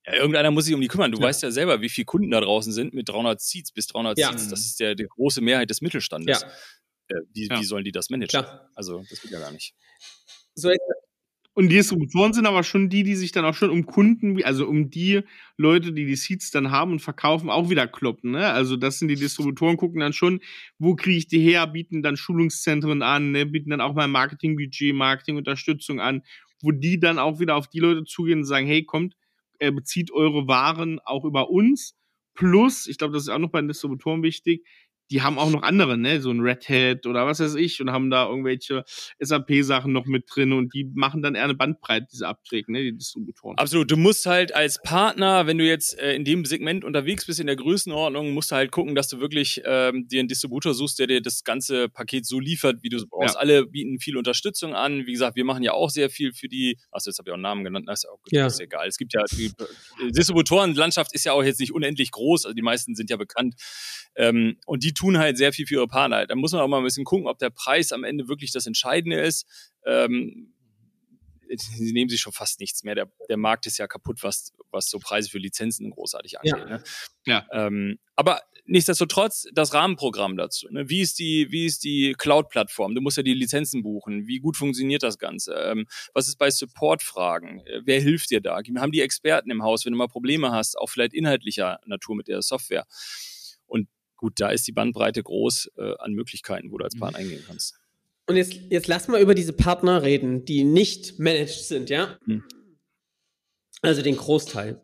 [0.06, 1.10] Ja, irgendeiner muss sich um die kümmern.
[1.10, 1.24] Du ja.
[1.24, 4.30] weißt ja selber, wie viele Kunden da draußen sind mit 300 Seats bis 300 ja.
[4.30, 4.48] Seats.
[4.48, 6.42] Das ist der, die große Mehrheit des Mittelstandes.
[6.42, 6.48] Ja.
[7.08, 8.40] Äh, wie, wie sollen die das managen?
[8.40, 8.70] Klar.
[8.76, 9.74] Also, das geht ja gar nicht.
[10.54, 10.80] So, jetzt
[11.54, 14.66] und die Distributoren sind aber schon die, die sich dann auch schon um Kunden, also
[14.66, 15.20] um die
[15.58, 18.30] Leute, die die Seats dann haben und verkaufen, auch wieder kloppen.
[18.30, 18.48] Ne?
[18.48, 20.40] Also das sind die Distributoren, gucken dann schon,
[20.78, 23.44] wo kriege ich die her, bieten dann Schulungszentren an, ne?
[23.44, 26.22] bieten dann auch mal Marketingbudget, Marketingunterstützung an,
[26.62, 29.14] wo die dann auch wieder auf die Leute zugehen und sagen, hey, kommt,
[29.58, 31.94] äh, bezieht eure Waren auch über uns.
[32.34, 34.64] Plus, ich glaube, das ist auch noch bei den Distributoren wichtig,
[35.12, 37.92] die haben auch noch andere, ne, so ein Red Hat oder was weiß ich und
[37.92, 38.82] haben da irgendwelche
[39.20, 42.96] SAP-Sachen noch mit drin und die machen dann eher eine Bandbreite, diese Abträge, ne, die
[42.96, 43.58] Distributoren.
[43.58, 43.90] Absolut.
[43.90, 47.46] Du musst halt als Partner, wenn du jetzt äh, in dem Segment unterwegs bist, in
[47.46, 51.06] der Größenordnung, musst du halt gucken, dass du wirklich ähm, dir einen Distributor suchst, der
[51.08, 53.34] dir das ganze Paket so liefert, wie du es brauchst.
[53.34, 53.40] Ja.
[53.40, 55.06] Alle bieten viel Unterstützung an.
[55.06, 57.36] Wie gesagt, wir machen ja auch sehr viel für die, achso, jetzt habe ich auch
[57.36, 58.46] einen Namen genannt, das ist, auch, ja.
[58.46, 58.88] ist egal.
[58.88, 62.62] Es gibt ja, die äh, Distributorenlandschaft ist ja auch jetzt nicht unendlich groß, also die
[62.62, 63.56] meisten sind ja bekannt.
[64.14, 66.26] Ähm, und die tun halt sehr viel für ihre Partner.
[66.26, 68.66] Da muss man auch mal ein bisschen gucken, ob der Preis am Ende wirklich das
[68.66, 69.46] Entscheidende ist.
[69.84, 70.54] Ähm,
[71.56, 72.94] sie nehmen sich schon fast nichts mehr.
[72.94, 76.54] Der, der Markt ist ja kaputt, was, was so Preise für Lizenzen großartig angeht.
[76.56, 76.64] Ja.
[76.66, 76.84] Ne?
[77.26, 77.46] ja.
[77.52, 80.68] Ähm, aber nichtsdestotrotz das Rahmenprogramm dazu.
[80.70, 80.88] Ne?
[80.88, 82.94] Wie ist die, wie ist die Cloud-Plattform?
[82.94, 84.28] Du musst ja die Lizenzen buchen.
[84.28, 85.54] Wie gut funktioniert das Ganze?
[85.54, 87.66] Ähm, was ist bei Support-Fragen?
[87.66, 88.60] Äh, wer hilft dir da?
[88.76, 92.28] Haben die Experten im Haus, wenn du mal Probleme hast, auch vielleicht inhaltlicher Natur mit
[92.28, 92.86] der Software?
[93.66, 93.88] Und
[94.22, 97.24] gut, da ist die Bandbreite groß äh, an Möglichkeiten, wo du als Partner mhm.
[97.24, 97.74] eingehen kannst.
[98.26, 102.16] Und jetzt, jetzt lass mal über diese Partner reden, die nicht managed sind, ja?
[102.24, 102.44] Mhm.
[103.82, 104.80] Also den Großteil.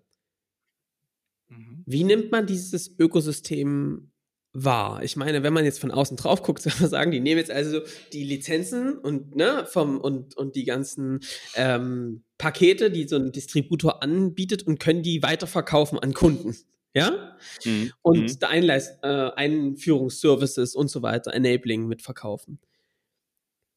[1.48, 1.84] Mhm.
[1.86, 4.10] Wie nimmt man dieses Ökosystem
[4.52, 5.04] wahr?
[5.04, 7.52] Ich meine, wenn man jetzt von außen drauf guckt, soll man sagen, die nehmen jetzt
[7.52, 11.20] also die Lizenzen und, ne, vom, und, und die ganzen
[11.54, 16.56] ähm, Pakete, die so ein Distributor anbietet und können die weiterverkaufen an Kunden
[16.98, 17.92] ja, mhm.
[18.02, 18.46] und mhm.
[18.46, 22.58] Einleist, äh, Einführungsservices und so weiter, Enabling mitverkaufen.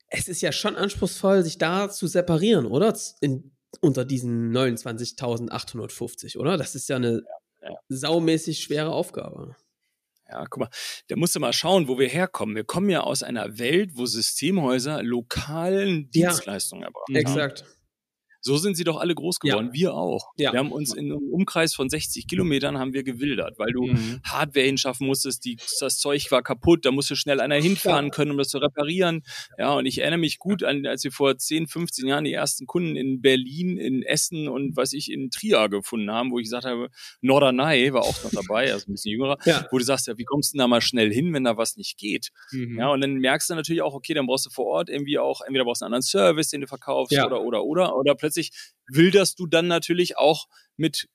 [0.07, 2.97] Es ist ja schon anspruchsvoll, sich da zu separieren, oder?
[3.21, 6.57] In, unter diesen 29.850, oder?
[6.57, 7.23] Das ist ja eine
[7.62, 7.75] ja, ja.
[7.89, 9.55] saumäßig schwere Aufgabe.
[10.29, 10.69] Ja, guck mal,
[11.07, 12.55] da musst du mal schauen, wo wir herkommen.
[12.55, 17.65] Wir kommen ja aus einer Welt, wo Systemhäuser lokalen Dienstleistungen ja, erbracht Exakt.
[18.41, 19.73] So sind sie doch alle groß geworden, Ja.
[19.73, 20.32] wir auch.
[20.38, 20.51] Ja.
[20.51, 24.19] Wir haben uns in einem Umkreis von 60 Kilometern haben wir gewildert, weil du Mhm.
[24.23, 28.38] Hardware hinschaffen musstest, die, das Zeug war kaputt, da musste schnell einer hinfahren können, um
[28.38, 29.23] das zu reparieren.
[29.58, 32.65] Ja, und ich erinnere mich gut an, als wir vor 10, 15 Jahren die ersten
[32.65, 36.65] Kunden in Berlin, in Essen und was ich in Trier gefunden haben, wo ich gesagt
[36.65, 36.89] habe,
[37.21, 39.67] Norderney war auch noch dabei, also ein bisschen jüngerer, Ja.
[39.71, 41.77] wo du sagst, ja, wie kommst du denn da mal schnell hin, wenn da was
[41.77, 42.30] nicht geht?
[42.51, 42.77] Mhm.
[42.80, 45.41] Ja, und dann merkst du natürlich auch, okay, dann brauchst du vor Ort irgendwie auch,
[45.41, 47.25] entweder brauchst du einen anderen Service, den du verkaufst, Ja.
[47.27, 48.30] oder, oder, oder, oder plötzlich
[48.87, 51.07] wilderst du dann natürlich auch mit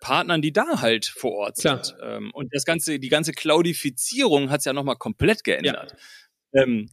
[0.00, 1.84] Partnern, die da halt vor Ort Klar.
[1.84, 1.96] sind.
[2.02, 5.94] Ähm, und das ganze, die ganze Cloudifizierung hat es ja nochmal komplett geändert.
[6.52, 6.90] Ähm,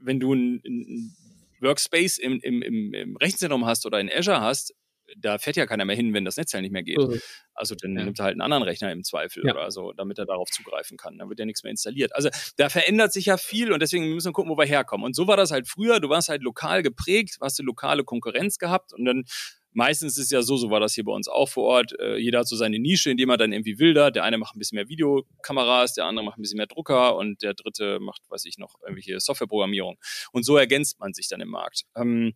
[0.00, 1.16] wenn du ein, ein
[1.60, 4.74] Workspace im, im, im, im Rechenzentrum hast oder in Azure hast,
[5.16, 7.00] da fährt ja keiner mehr hin, wenn das Netzteil nicht mehr geht.
[7.00, 7.16] So.
[7.54, 8.04] Also dann Ja.
[8.04, 9.52] nimmt er halt einen anderen Rechner im Zweifel Ja.
[9.52, 11.18] oder so, damit er darauf zugreifen kann.
[11.18, 12.14] Dann wird ja nichts mehr installiert.
[12.14, 15.04] Also da verändert sich ja viel und deswegen müssen wir gucken, wo wir herkommen.
[15.04, 16.00] Und so war das halt früher.
[16.00, 19.24] Du warst halt lokal geprägt, hast du lokale Konkurrenz gehabt und dann
[19.72, 21.92] meistens ist es ja so, so war das hier bei uns auch vor Ort.
[22.00, 24.16] Äh, jeder hat so seine Nische, in dem er dann irgendwie wildert.
[24.16, 27.42] Der eine macht ein bisschen mehr Videokameras, der andere macht ein bisschen mehr Drucker und
[27.42, 29.96] der dritte macht, weiß ich noch, irgendwelche Softwareprogrammierung.
[30.32, 31.84] Und so ergänzt man sich dann im Markt.
[31.96, 32.34] Ähm,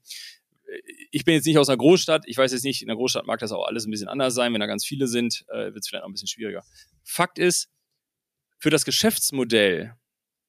[1.11, 2.25] ich bin jetzt nicht aus einer Großstadt.
[2.27, 4.53] Ich weiß jetzt nicht, in der Großstadt mag das auch alles ein bisschen anders sein.
[4.53, 6.65] Wenn da ganz viele sind, äh, wird es vielleicht auch ein bisschen schwieriger.
[7.03, 7.71] Fakt ist,
[8.59, 9.95] für das Geschäftsmodell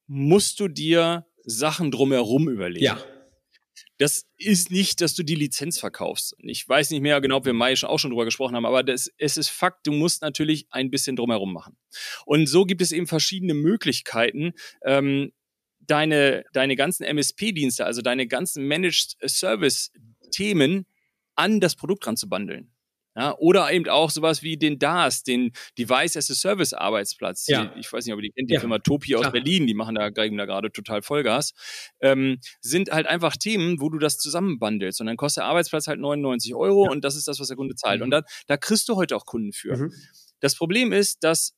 [0.08, 2.86] musst du dir Sachen drumherum überlegen.
[2.86, 3.04] Ja.
[3.98, 6.36] Das ist nicht, dass du die Lizenz verkaufst.
[6.40, 8.66] Ich weiß nicht mehr genau, ob wir im Mai schon, auch schon drüber gesprochen haben,
[8.66, 11.78] aber das, es ist Fakt, du musst natürlich ein bisschen drumherum machen.
[12.26, 15.32] Und so gibt es eben verschiedene Möglichkeiten, ähm,
[15.88, 20.86] deine, deine ganzen MSP-Dienste, also deine ganzen Managed Service-Themen
[21.36, 22.72] an das Produkt dran zu bundeln.
[23.18, 27.48] Ja, oder eben auch sowas wie den DAS, den Device as a Service Arbeitsplatz.
[27.48, 27.74] Ja.
[27.78, 29.32] Ich weiß nicht, ob ihr die kennt, die Ja, Firma Topi aus klar.
[29.32, 31.54] Berlin, die machen da, geben da gerade total Vollgas.
[32.02, 35.00] Ähm, sind halt einfach Themen, wo du das zusammenbandelst.
[35.00, 37.76] Und dann kostet der Arbeitsplatz halt 99 Euro und das ist das, was der Kunde
[37.76, 38.00] zahlt.
[38.00, 38.04] Mhm.
[38.04, 39.78] Und da, da kriegst du heute auch Kunden für.
[39.78, 39.94] Mhm.
[40.42, 41.54] Das Problem ist, dass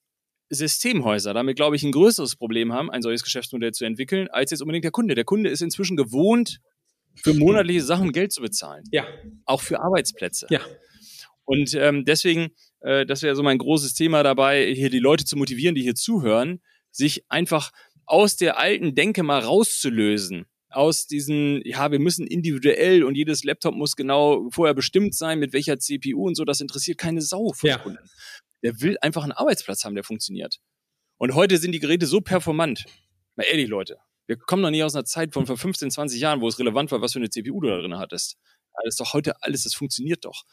[0.50, 4.62] Systemhäuser damit, glaube ich, ein größeres Problem haben, ein solches Geschäftsmodell zu entwickeln, als jetzt
[4.62, 5.16] unbedingt der Kunde.
[5.16, 6.60] Der Kunde ist inzwischen gewohnt,
[7.16, 8.84] für monatliche Sachen Geld zu bezahlen.
[8.92, 9.06] Ja.
[9.46, 10.48] Auch für Arbeitsplätze.
[10.50, 10.62] Ja.
[11.46, 12.50] Und ähm, deswegen,
[12.82, 15.96] äh, das wäre so mein großes Thema dabei, hier die Leute zu motivieren, die hier
[15.96, 17.72] zuhören, sich einfach
[18.06, 20.46] aus der alten Denke mal rauszulösen.
[20.70, 25.54] Aus diesen, ja, wir müssen individuell und jedes Laptop muss genau vorher bestimmt sein, mit
[25.54, 27.78] welcher CPU und so, das interessiert keine Sau von Ja.
[27.78, 28.00] Kunden.
[28.64, 30.58] Der will einfach einen Arbeitsplatz haben, der funktioniert.
[31.18, 32.86] Und heute sind die Geräte so performant.
[33.36, 36.42] Mal ehrlich, Leute, wir kommen noch nie aus einer Zeit von vor 15, 20 Jahren,
[36.42, 38.38] wo es relevant war, was für eine CPU du da drin hattest.
[38.74, 40.44] Das ist doch heute alles, das funktioniert doch.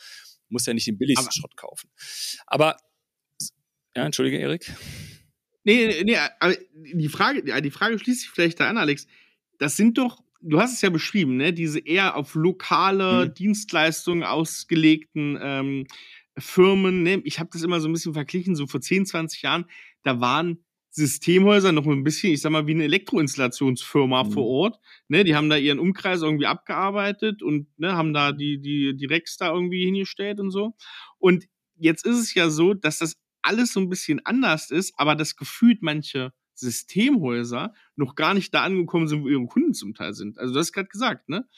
[0.49, 1.91] Du musst ja nicht den billigsten Aber- Schrott kaufen.
[2.47, 2.77] Aber,
[3.97, 4.73] ja, entschuldige, Erik.
[5.65, 9.07] Nee, nee, nee, aber die Frage, die Frage schließt sich vielleicht da an, Alex.
[9.59, 13.35] Das sind doch, du hast es ja beschrieben, ne, diese eher auf lokale Mhm.
[13.35, 15.87] Dienstleistungen ausgelegten ähm,
[16.39, 17.03] Firmen.
[17.03, 17.21] Ne?
[17.25, 19.67] Ich habe das immer so ein bisschen verglichen, so vor 10, 20 Jahren,
[20.03, 24.31] da waren Systemhäuser noch ein bisschen, ich sag mal, wie eine Elektroinstallationsfirma Mhm.
[24.33, 24.79] vor Ort.
[25.09, 25.25] Ne?
[25.25, 29.37] Die haben da ihren Umkreis irgendwie abgearbeitet und ne, haben da die, die, die Racks
[29.37, 30.75] da irgendwie hingestellt und so.
[31.19, 35.17] Und jetzt ist es ja so, dass das alles so ein bisschen anders ist, aber
[35.17, 40.15] das gefühlt manche Systemhäuser noch gar nicht da angekommen sind, wo ihre Kunden zum Teil
[40.15, 40.39] sind.
[40.39, 41.49] Also du hast gerade gesagt, ne?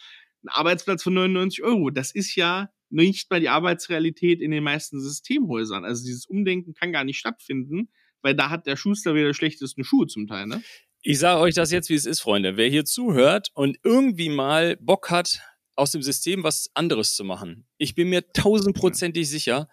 [0.43, 5.01] Ein Arbeitsplatz von 99 Euro, das ist ja nicht mal die Arbeitsrealität in den meisten
[5.01, 5.85] Systemhäusern.
[5.85, 7.91] Also dieses Umdenken kann gar nicht stattfinden,
[8.23, 10.63] weil da hat der Schuster wieder die schlechtesten Schuhe zum Teil, ne?
[11.03, 12.57] Ich sage euch das jetzt, wie es ist, Freunde.
[12.57, 15.41] Wer hier zuhört und irgendwie mal Bock hat,
[15.77, 19.69] aus dem System was anderes zu machen, ich bin mir tausendprozentig sicher,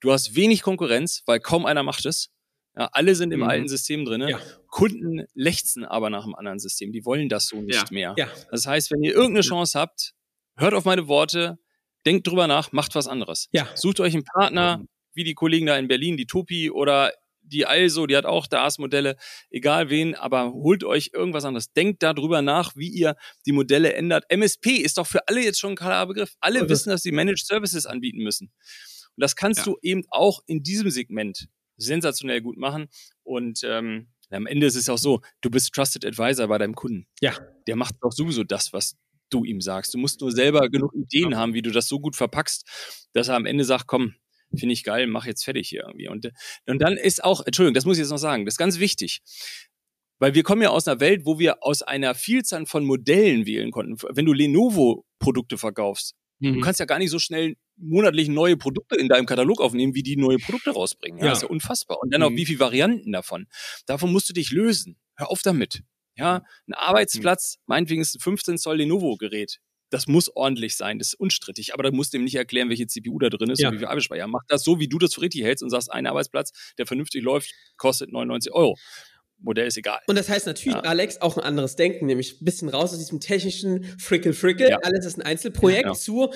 [0.00, 2.30] du hast wenig Konkurrenz, weil kaum einer macht es.
[2.76, 3.48] Ja, alle sind im Mhm.
[3.48, 4.22] alten System drin.
[4.28, 4.40] Ja.
[4.68, 6.92] Kunden lechzen aber nach einem anderen System.
[6.92, 7.84] Die wollen das so nicht Ja.
[7.90, 8.14] mehr.
[8.16, 8.28] Ja.
[8.52, 10.14] Das heißt, wenn ihr irgendeine Chance habt,
[10.56, 11.58] hört auf meine Worte,
[12.08, 13.48] denkt drüber nach, macht was anderes.
[13.52, 13.68] Ja.
[13.74, 14.82] Sucht euch einen Partner,
[15.14, 19.16] wie die Kollegen da in Berlin, die Topi oder die Also, die hat auch DAS-Modelle,
[19.50, 21.72] egal wen, aber holt euch irgendwas anderes.
[21.72, 23.14] Denkt darüber nach, wie ihr
[23.46, 24.24] die Modelle ändert.
[24.30, 26.32] MSP ist doch für alle jetzt schon ein klarer Begriff.
[26.40, 28.46] Alle Also- wissen, dass sie Managed Services anbieten müssen.
[29.16, 29.64] Und das kannst Ja.
[29.64, 32.88] du eben auch in diesem Segment sensationell gut machen.
[33.22, 37.06] Und ähm, am Ende ist es auch so, du bist Trusted Advisor bei deinem Kunden.
[37.20, 37.34] Ja.
[37.66, 38.94] Der macht doch sowieso das, was
[39.30, 39.94] du ihm sagst.
[39.94, 42.64] Du musst nur selber genug Ideen haben, wie du das so gut verpackst,
[43.12, 44.14] dass er am Ende sagt, komm,
[44.56, 46.08] finde ich geil, mach jetzt fertig hier irgendwie.
[46.08, 46.30] Und,
[46.66, 49.20] und dann ist auch, Entschuldigung, das muss ich jetzt noch sagen, das ist ganz wichtig.
[50.20, 53.70] Weil wir kommen ja aus einer Welt, wo wir aus einer Vielzahl von Modellen wählen
[53.70, 53.96] konnten.
[54.10, 56.54] Wenn du Lenovo-Produkte verkaufst, Mhm.
[56.54, 60.04] Du kannst ja gar nicht so schnell monatlich neue Produkte in deinem Katalog aufnehmen, wie
[60.04, 61.18] die neue Produkte rausbringen.
[61.18, 61.30] Ja, Ja.
[61.30, 61.98] Das ist ja unfassbar.
[62.00, 62.36] Und dann auch Mhm.
[62.36, 63.48] wie viele Varianten davon.
[63.86, 64.96] Davon musst du dich lösen.
[65.16, 65.82] Hör auf damit.
[66.18, 69.58] Ja, ein Arbeitsplatz, meinetwegen ist ein 15 Zoll Lenovo-Gerät.
[69.90, 71.72] das muss ordentlich sein, das ist unstrittig.
[71.72, 73.68] Aber da musst du ihm nicht erklären, welche CPU da drin ist ja.
[73.68, 74.26] und wie viel Arbeitsspeicher.
[74.26, 77.22] Mach das so, wie du das für richtig hältst und sagst, ein Arbeitsplatz, der vernünftig
[77.22, 78.76] läuft, kostet 99 Euro.
[79.40, 80.00] Modell ist egal.
[80.06, 80.82] Und das heißt natürlich, ja.
[80.82, 84.68] Alex, auch ein anderes Denken, nämlich ein bisschen raus aus diesem technischen Frickel-Frickel.
[84.70, 84.78] Ja.
[84.82, 86.32] Alles ist ein Einzelprojekt ja, zu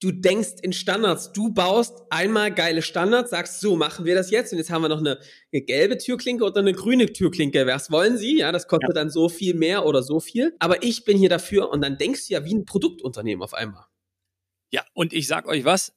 [0.00, 1.32] du denkst in Standards.
[1.32, 4.88] Du baust einmal geile Standards, sagst, so machen wir das jetzt und jetzt haben wir
[4.88, 5.18] noch eine,
[5.52, 7.66] eine gelbe Türklinke oder eine grüne Türklinke.
[7.66, 8.38] Was wollen Sie?
[8.38, 8.94] Ja, das kostet ja.
[8.94, 10.54] dann so viel mehr oder so viel.
[10.58, 13.86] Aber ich bin hier dafür und dann denkst du ja wie ein Produktunternehmen auf einmal.
[14.70, 15.92] Ja, und ich sag euch was,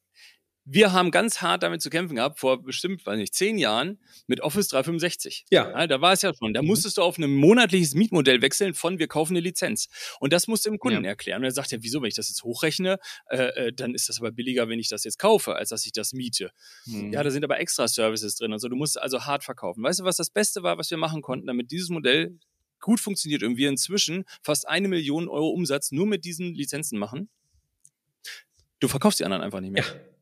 [0.70, 4.42] wir haben ganz hart damit zu kämpfen gehabt, vor bestimmt, weiß nicht, zehn Jahren mit
[4.42, 5.46] Office 365.
[5.50, 5.70] Ja.
[5.70, 6.54] ja da war es ja schon.
[6.54, 9.88] Da musstest du auf ein monatliches Mietmodell wechseln von wir kaufen eine Lizenz.
[10.20, 11.12] Und das musst du dem Kunden ja.
[11.12, 11.40] erklären.
[11.40, 13.00] Und er sagt ja, wieso, wenn ich das jetzt hochrechne,
[13.30, 15.94] äh, äh, dann ist das aber billiger, wenn ich das jetzt kaufe, als dass ich
[15.94, 16.52] das miete.
[16.86, 17.14] Mhm.
[17.14, 18.68] Ja, da sind aber extra Services drin und so.
[18.68, 19.82] Du musst also hart verkaufen.
[19.84, 22.38] Weißt du, was das Beste war, was wir machen konnten, damit dieses Modell
[22.82, 27.30] gut funktioniert und wir inzwischen fast eine Million Euro Umsatz nur mit diesen Lizenzen machen?
[28.80, 29.84] Du verkaufst die anderen einfach nicht mehr.
[29.84, 30.17] Ja.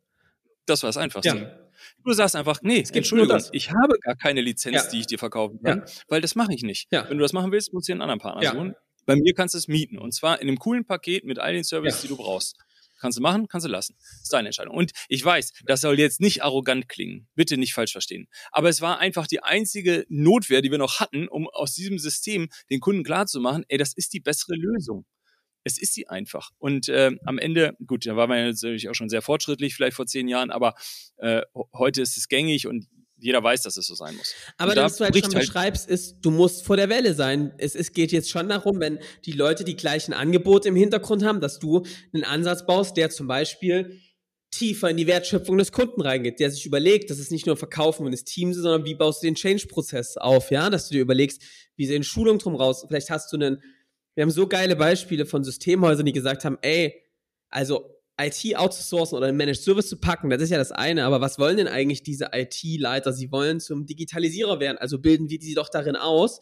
[0.66, 1.38] Das war das Einfachste.
[1.38, 1.60] Ja.
[2.04, 4.90] Du sagst einfach, nee, es gibt Entschuldigung, ich habe gar keine Lizenz, ja.
[4.90, 5.94] die ich dir verkaufen kann, ja.
[6.08, 6.88] weil das mache ich nicht.
[6.92, 8.76] Wenn du das machen willst, musst du dir einen anderen Partner suchen.
[9.06, 11.64] Bei mir kannst du es mieten und zwar in einem coolen Paket mit all den
[11.64, 12.58] Services, die du brauchst.
[13.00, 13.96] Kannst du machen, kannst du lassen.
[14.00, 14.76] Das ist deine Entscheidung.
[14.76, 17.28] Und ich weiß, das soll jetzt nicht arrogant klingen.
[17.36, 18.28] Bitte nicht falsch verstehen.
[18.52, 22.50] Aber es war einfach die einzige Notwehr, die wir noch hatten, um aus diesem System
[22.72, 25.06] den Kunden klarzumachen, ey, das ist die bessere Lösung
[25.66, 26.52] es ist sie einfach.
[26.60, 30.06] Und äh, am Ende, gut, da war man natürlich auch schon sehr fortschrittlich, vielleicht vor
[30.06, 30.76] zehn Jahren, aber
[31.18, 31.42] äh,
[31.74, 34.36] heute ist es gängig und jeder weiß, dass es so sein muss.
[34.58, 37.54] Aber was du halt schon halt beschreibst, ist, du musst vor der Welle sein.
[37.58, 41.42] Es, es geht jetzt schon darum, wenn die Leute die gleichen Angebote im Hintergrund haben,
[41.42, 44.00] dass du einen Ansatz baust, der zum Beispiel
[44.52, 48.10] tiefer in die Wertschöpfung des Kunden reingeht, der sich überlegt, dass es nicht nur Verkaufen
[48.12, 51.42] des Teams ist, sondern wie baust du den Change-Prozess auf, ja, dass du dir überlegst,
[51.76, 53.62] wie sehen Schulungen drum raus, vielleicht hast du einen
[54.16, 57.02] wir haben so geile Beispiele von Systemhäusern, die gesagt haben, ey,
[57.50, 61.20] also IT outzusourcen oder einen Managed Service zu packen, das ist ja das eine, aber
[61.20, 63.12] was wollen denn eigentlich diese IT-Leiter?
[63.12, 66.40] Sie wollen zum Digitalisierer werden, also bilden wir die doch darin aus.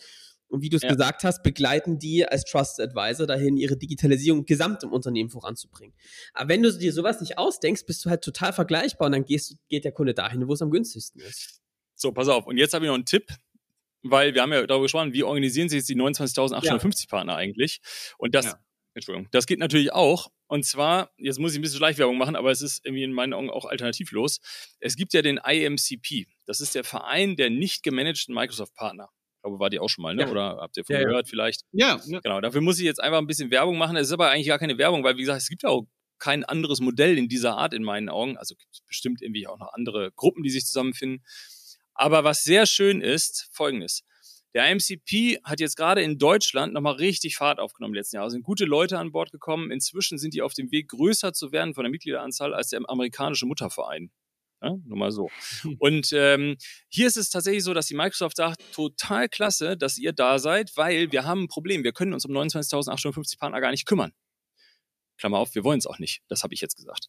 [0.47, 0.89] Und wie du es ja.
[0.89, 5.95] gesagt hast, begleiten die als Trusted Advisor dahin, ihre Digitalisierung gesamt im Unternehmen voranzubringen.
[6.31, 9.57] Aber wenn du dir sowas nicht ausdenkst, bist du halt total vergleichbar und dann gehst,
[9.67, 11.59] geht der Kunde dahin, wo es am günstigsten ist.
[11.95, 12.45] So, pass auf.
[12.45, 13.31] Und jetzt habe ich noch einen Tipp
[14.03, 17.07] weil wir haben ja darüber gesprochen, wie organisieren sich jetzt die 29.850 ja.
[17.09, 17.79] Partner eigentlich?
[18.17, 18.59] Und das, ja.
[18.93, 20.29] Entschuldigung, das geht natürlich auch.
[20.47, 23.33] Und zwar, jetzt muss ich ein bisschen Schleichwerbung machen, aber es ist irgendwie in meinen
[23.33, 24.39] Augen auch alternativlos.
[24.79, 26.27] Es gibt ja den IMCP.
[26.45, 29.09] Das ist der Verein der nicht gemanagten Microsoft-Partner.
[29.37, 30.23] Ich glaube, war die auch schon mal, ne?
[30.23, 30.29] Ja.
[30.29, 31.63] Oder habt ihr von ja, gehört vielleicht?
[31.71, 32.19] Ja, ja.
[32.19, 33.95] Genau, dafür muss ich jetzt einfach ein bisschen Werbung machen.
[33.97, 35.85] Es ist aber eigentlich gar keine Werbung, weil, wie gesagt, es gibt ja auch
[36.19, 38.37] kein anderes Modell in dieser Art in meinen Augen.
[38.37, 41.25] Also gibt es bestimmt irgendwie auch noch andere Gruppen, die sich zusammenfinden.
[41.95, 44.03] Aber was sehr schön ist, folgendes.
[44.53, 48.25] Der IMCP hat jetzt gerade in Deutschland nochmal richtig Fahrt aufgenommen letzten Jahr.
[48.25, 49.71] Also sind gute Leute an Bord gekommen.
[49.71, 53.47] Inzwischen sind die auf dem Weg, größer zu werden von der Mitgliederanzahl als der amerikanische
[53.47, 54.11] Mutterverein.
[54.61, 55.29] Ja, nur mal so.
[55.79, 56.55] Und ähm,
[56.87, 60.71] hier ist es tatsächlich so, dass die Microsoft sagt, total klasse, dass ihr da seid,
[60.77, 61.83] weil wir haben ein Problem.
[61.83, 64.13] Wir können uns um 29.850 Partner gar nicht kümmern.
[65.17, 66.21] Klammer auf, wir wollen es auch nicht.
[66.27, 67.07] Das habe ich jetzt gesagt.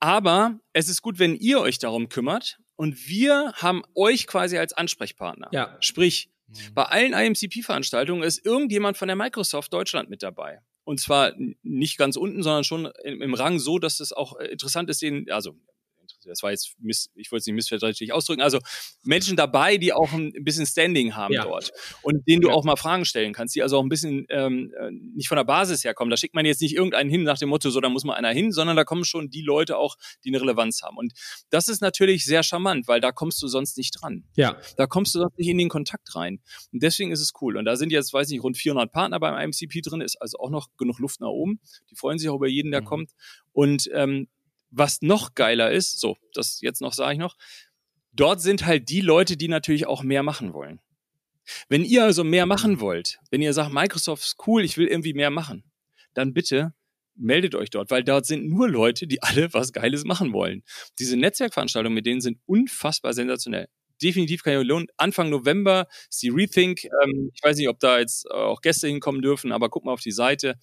[0.00, 4.72] Aber es ist gut, wenn ihr euch darum kümmert und wir haben euch quasi als
[4.72, 5.48] Ansprechpartner.
[5.52, 5.76] Ja.
[5.78, 6.74] Sprich, mhm.
[6.74, 10.58] bei allen IMCP-Veranstaltungen ist irgendjemand von der Microsoft Deutschland mit dabei.
[10.82, 14.90] Und zwar nicht ganz unten, sondern schon im, im Rang so, dass es auch interessant
[14.90, 15.54] ist, den, also
[16.24, 18.58] das war jetzt, miss, ich wollte es nicht missverständlich ausdrücken, also
[19.04, 21.44] Menschen dabei, die auch ein bisschen Standing haben ja.
[21.44, 22.54] dort und denen du ja.
[22.54, 25.44] auch mal Fragen stellen kannst, die also auch ein bisschen ähm, äh, nicht von der
[25.44, 26.10] Basis herkommen.
[26.10, 28.30] Da schickt man jetzt nicht irgendeinen hin nach dem Motto, so da muss mal einer
[28.30, 30.96] hin, sondern da kommen schon die Leute auch, die eine Relevanz haben.
[30.96, 31.12] Und
[31.50, 34.24] das ist natürlich sehr charmant, weil da kommst du sonst nicht dran.
[34.36, 34.56] Ja.
[34.76, 36.40] Da kommst du sonst nicht in den Kontakt rein.
[36.72, 37.56] Und deswegen ist es cool.
[37.56, 40.38] Und da sind jetzt, weiß ich nicht, rund 400 Partner beim IMCP drin, ist also
[40.38, 41.60] auch noch genug Luft nach oben.
[41.90, 42.86] Die freuen sich auch über jeden, der mhm.
[42.86, 43.10] kommt.
[43.52, 44.28] Und ähm,
[44.72, 47.36] was noch geiler ist, so, das jetzt noch sage ich noch,
[48.12, 50.80] dort sind halt die Leute, die natürlich auch mehr machen wollen.
[51.68, 55.14] Wenn ihr also mehr machen wollt, wenn ihr sagt, Microsoft ist cool, ich will irgendwie
[55.14, 55.64] mehr machen,
[56.14, 56.74] dann bitte
[57.14, 60.62] meldet euch dort, weil dort sind nur Leute, die alle was Geiles machen wollen.
[60.98, 63.68] Diese Netzwerkveranstaltungen mit denen sind unfassbar sensationell.
[64.02, 64.88] Definitiv kann ich lohnen.
[64.96, 66.84] Anfang November ist die Rethink.
[66.84, 70.00] Ähm, ich weiß nicht, ob da jetzt auch Gäste hinkommen dürfen, aber guck mal auf
[70.00, 70.56] die Seite.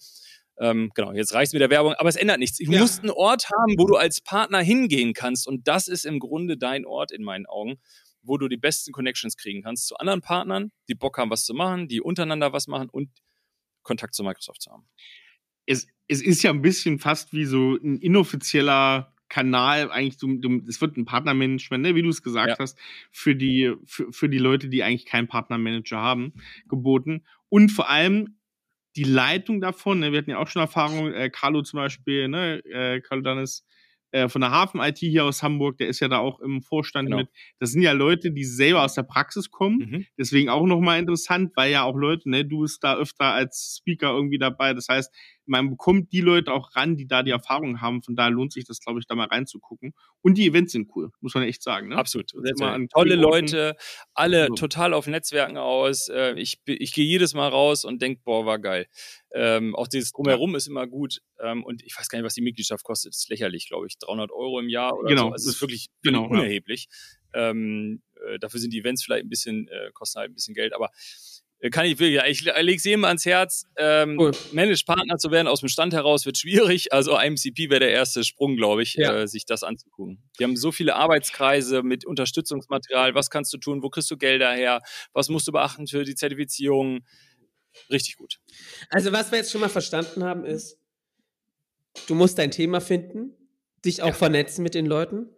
[0.60, 2.58] Ähm, genau, jetzt reicht es mit der Werbung, aber es ändert nichts.
[2.58, 2.80] Du ja.
[2.80, 5.48] musst einen Ort haben, wo du als Partner hingehen kannst.
[5.48, 7.78] Und das ist im Grunde dein Ort in meinen Augen,
[8.22, 11.54] wo du die besten Connections kriegen kannst zu anderen Partnern, die Bock haben, was zu
[11.54, 13.08] machen, die untereinander was machen und
[13.82, 14.86] Kontakt zu Microsoft zu haben.
[15.64, 20.60] Es, es ist ja ein bisschen fast wie so ein inoffizieller Kanal, eigentlich, du, du,
[20.68, 22.58] es wird ein Partnermanagement, ne, wie du es gesagt ja.
[22.58, 22.76] hast,
[23.12, 26.34] für die, für, für die Leute, die eigentlich keinen Partnermanager haben,
[26.68, 27.24] geboten.
[27.48, 28.39] Und vor allem
[28.96, 32.58] die Leitung davon, ne, wir hatten ja auch schon Erfahrung, äh, Carlo zum Beispiel, ne,
[32.64, 33.64] äh, Carlo Dannes,
[34.12, 37.06] äh, von der Hafen IT hier aus Hamburg, der ist ja da auch im Vorstand
[37.06, 37.18] genau.
[37.18, 37.28] mit.
[37.58, 39.78] Das sind ja Leute, die selber aus der Praxis kommen.
[39.78, 40.06] Mhm.
[40.18, 44.10] Deswegen auch nochmal interessant, weil ja auch Leute, ne, du bist da öfter als Speaker
[44.10, 44.74] irgendwie dabei.
[44.74, 45.14] Das heißt,
[45.50, 48.02] man bekommt die Leute auch ran, die da die Erfahrung haben.
[48.04, 49.92] Von daher lohnt sich das, glaube ich, da mal reinzugucken.
[50.22, 51.88] Und die Events sind cool, muss man echt sagen.
[51.88, 51.96] Ne?
[51.96, 52.30] Absolut.
[52.92, 53.76] Tolle Leute,
[54.14, 54.54] alle so.
[54.54, 56.08] total auf Netzwerken aus.
[56.08, 58.86] Äh, ich, ich gehe jedes Mal raus und denke, boah, war geil.
[59.32, 60.58] Ähm, auch dieses Drumherum ja.
[60.58, 61.20] ist immer gut.
[61.40, 63.12] Ähm, und ich weiß gar nicht, was die Mitgliedschaft kostet.
[63.12, 63.98] Das ist lächerlich, glaube ich.
[63.98, 65.28] 300 Euro im Jahr oder genau.
[65.28, 65.32] so.
[65.32, 66.88] Also es ist wirklich genau, unerheblich.
[67.34, 67.50] Ja.
[67.50, 70.74] Ähm, äh, dafür sind die Events vielleicht ein bisschen, äh, kosten halt ein bisschen Geld,
[70.74, 70.90] aber
[71.68, 73.66] kann ich wirklich, ich lege es jedem ans Herz.
[73.76, 74.32] Ähm, cool.
[74.52, 76.92] Managed-Partner zu werden aus dem Stand heraus wird schwierig.
[76.92, 79.14] Also IMCP wäre der erste Sprung, glaube ich, ja.
[79.14, 80.22] äh, sich das anzugucken.
[80.38, 83.14] Die haben so viele Arbeitskreise mit Unterstützungsmaterial.
[83.14, 83.82] Was kannst du tun?
[83.82, 84.80] Wo kriegst du Gelder her?
[85.12, 87.00] Was musst du beachten für die Zertifizierung?
[87.90, 88.40] Richtig gut.
[88.88, 90.78] Also, was wir jetzt schon mal verstanden haben, ist,
[92.06, 93.36] du musst dein Thema finden,
[93.84, 94.12] dich auch ja.
[94.14, 95.28] vernetzen mit den Leuten.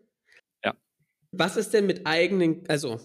[0.64, 0.74] Ja.
[1.32, 3.00] Was ist denn mit eigenen, also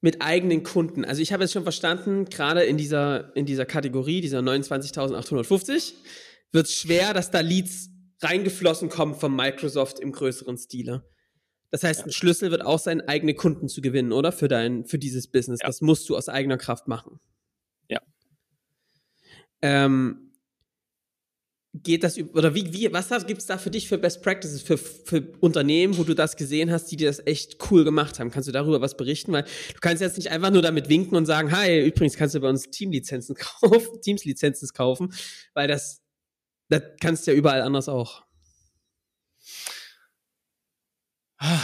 [0.00, 1.04] mit eigenen Kunden.
[1.04, 5.94] Also ich habe jetzt schon verstanden, gerade in dieser, in dieser Kategorie, dieser 29.850,
[6.52, 11.04] wird es schwer, dass da Leads reingeflossen kommen von Microsoft im größeren Stile.
[11.70, 12.06] Das heißt, ja.
[12.06, 14.32] ein Schlüssel wird auch sein, eigene Kunden zu gewinnen, oder?
[14.32, 15.60] Für dein, für dieses Business.
[15.60, 15.66] Ja.
[15.66, 17.20] Das musst du aus eigener Kraft machen.
[17.88, 18.00] Ja.
[19.60, 20.27] Ähm,
[21.82, 24.78] geht das oder wie, wie was gibt es da für dich für Best Practices für,
[24.78, 28.30] für Unternehmen, wo du das gesehen hast, die dir das echt cool gemacht haben?
[28.30, 29.32] Kannst du darüber was berichten?
[29.32, 32.40] Weil du kannst jetzt nicht einfach nur damit winken und sagen, hi, übrigens kannst du
[32.40, 35.12] bei uns Teamlizenzen kaufen, Teams-Lizenzen kaufen,
[35.54, 36.02] weil das,
[36.68, 38.24] das kannst du ja überall anders auch.
[39.40, 39.76] Ich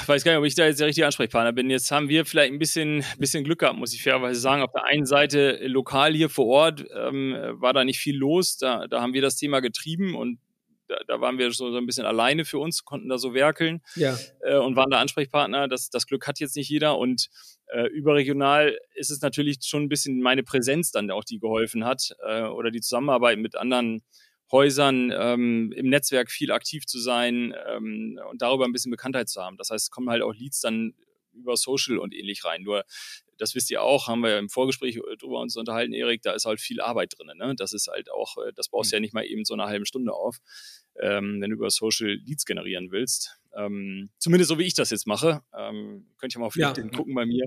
[0.07, 1.69] weiß gar nicht, ob ich da jetzt der richtige Ansprechpartner bin.
[1.69, 4.63] Jetzt haben wir vielleicht ein bisschen, bisschen Glück gehabt, muss ich fairerweise sagen.
[4.63, 8.57] Auf der einen Seite äh, lokal hier vor Ort ähm, war da nicht viel los.
[8.57, 10.39] Da, da haben wir das Thema getrieben und
[10.87, 13.81] da, da waren wir so, so ein bisschen alleine für uns, konnten da so werkeln
[13.97, 14.17] ja.
[14.43, 15.67] äh, und waren da Ansprechpartner.
[15.67, 17.29] Das, das Glück hat jetzt nicht jeder und
[17.69, 22.15] äh, überregional ist es natürlich schon ein bisschen meine Präsenz dann auch, die geholfen hat
[22.27, 24.03] äh, oder die Zusammenarbeit mit anderen
[24.53, 29.43] Häusern ähm, im Netzwerk viel aktiv zu sein ähm, und darüber ein bisschen Bekanntheit zu
[29.43, 29.57] haben.
[29.57, 30.95] Das heißt, es kommen halt auch Leads dann
[31.35, 32.63] über Social und ähnlich rein.
[32.63, 32.85] Nur,
[33.39, 36.33] das wisst ihr auch, haben wir ja im Vorgespräch äh, drüber uns unterhalten, Erik, da
[36.33, 37.37] ist halt viel Arbeit drin.
[37.37, 37.55] Ne?
[37.57, 38.99] Das ist halt auch, äh, das baust du mhm.
[38.99, 40.39] ja nicht mal eben so eine halbe Stunde auf,
[41.01, 43.39] ähm, wenn du über Social Leads generieren willst.
[43.57, 45.43] Ähm, zumindest so wie ich das jetzt mache.
[45.57, 46.97] Ähm, könnt ihr mal auf LinkedIn ja.
[46.97, 47.47] gucken bei mir.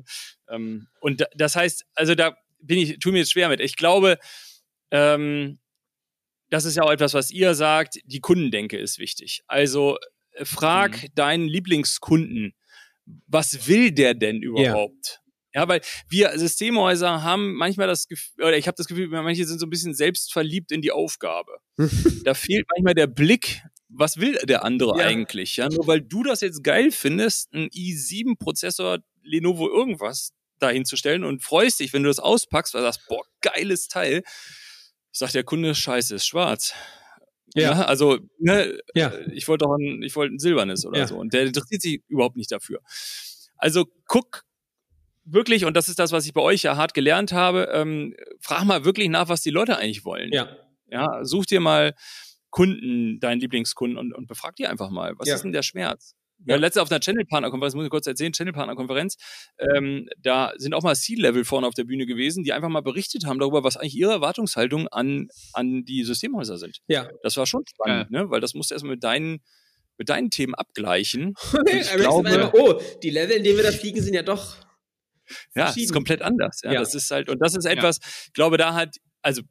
[0.49, 3.60] Ähm, und das heißt, also da bin ich, tu mir jetzt schwer mit.
[3.60, 4.17] Ich glaube,
[4.91, 5.60] ähm,
[6.49, 9.43] das ist ja auch etwas, was ihr sagt, die Kundendenke ist wichtig.
[9.47, 9.97] Also
[10.31, 11.07] äh, frag mhm.
[11.15, 12.53] deinen Lieblingskunden,
[13.27, 15.21] was will der denn überhaupt?
[15.53, 15.62] Ja.
[15.62, 19.60] ja, weil wir Systemhäuser haben manchmal das Gefühl, oder ich habe das Gefühl, manche sind
[19.60, 21.57] so ein bisschen selbstverliebt in die Aufgabe.
[22.23, 25.05] da fehlt manchmal der Blick, was will der andere ja.
[25.05, 25.57] eigentlich?
[25.57, 31.79] Ja, nur weil du das jetzt geil findest, ein i7-Prozessor, Lenovo irgendwas dahinzustellen und freust
[31.79, 34.23] dich, wenn du das auspackst, weil du sagst, boah, geiles Teil
[35.17, 36.73] sagt der Kunde, scheiße, ist schwarz.
[37.56, 37.71] Ja.
[37.71, 39.13] ja also, ne, ja.
[39.32, 41.08] ich wollte doch ein, ich wollte ein silbernes oder ja.
[41.08, 41.17] so.
[41.17, 42.82] Und der interessiert sich überhaupt nicht dafür.
[43.58, 44.43] Also guck
[45.25, 48.63] wirklich, und das ist das, was ich bei euch ja hart gelernt habe, ähm, frag
[48.63, 50.32] mal wirklich nach, was die Leute eigentlich wollen.
[50.32, 50.56] Ja.
[50.89, 51.95] Ja, such dir mal
[52.49, 56.15] Kunden, deinen Lieblingskunden und, und befrag die einfach mal, was ist denn der Schmerz?
[56.45, 59.17] Ja, letzte auf einer Channel-Partner-Konferenz, muss ich kurz erzählen, Channel-Partner-Konferenz,
[59.58, 63.26] ähm, da sind auch mal C-Level vorne auf der Bühne gewesen, die einfach mal berichtet
[63.26, 66.78] haben darüber, was eigentlich ihre Erwartungshaltung an, an die Systemhäuser sind.
[66.88, 67.10] Ja.
[67.23, 68.23] Das war schon spannend, ja.
[68.23, 68.30] ne?
[68.30, 69.39] weil das musst du erstmal mit deinen,
[69.97, 71.34] mit deinen Themen abgleichen.
[71.65, 74.58] ich glaube, einfach, oh, die Level, in denen wir da fliegen, sind ja doch
[75.56, 76.62] ja, ist komplett anders.
[76.63, 79.41] Ja, ja, Das ist halt, und das ist etwas, ich glaube, da hat, also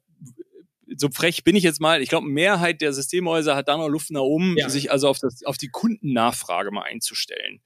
[0.95, 4.11] so frech bin ich jetzt mal, ich glaube, Mehrheit der Systemhäuser hat da noch Luft
[4.11, 4.69] nach oben, ja.
[4.69, 7.61] sich also auf, das, auf die Kundennachfrage mal einzustellen.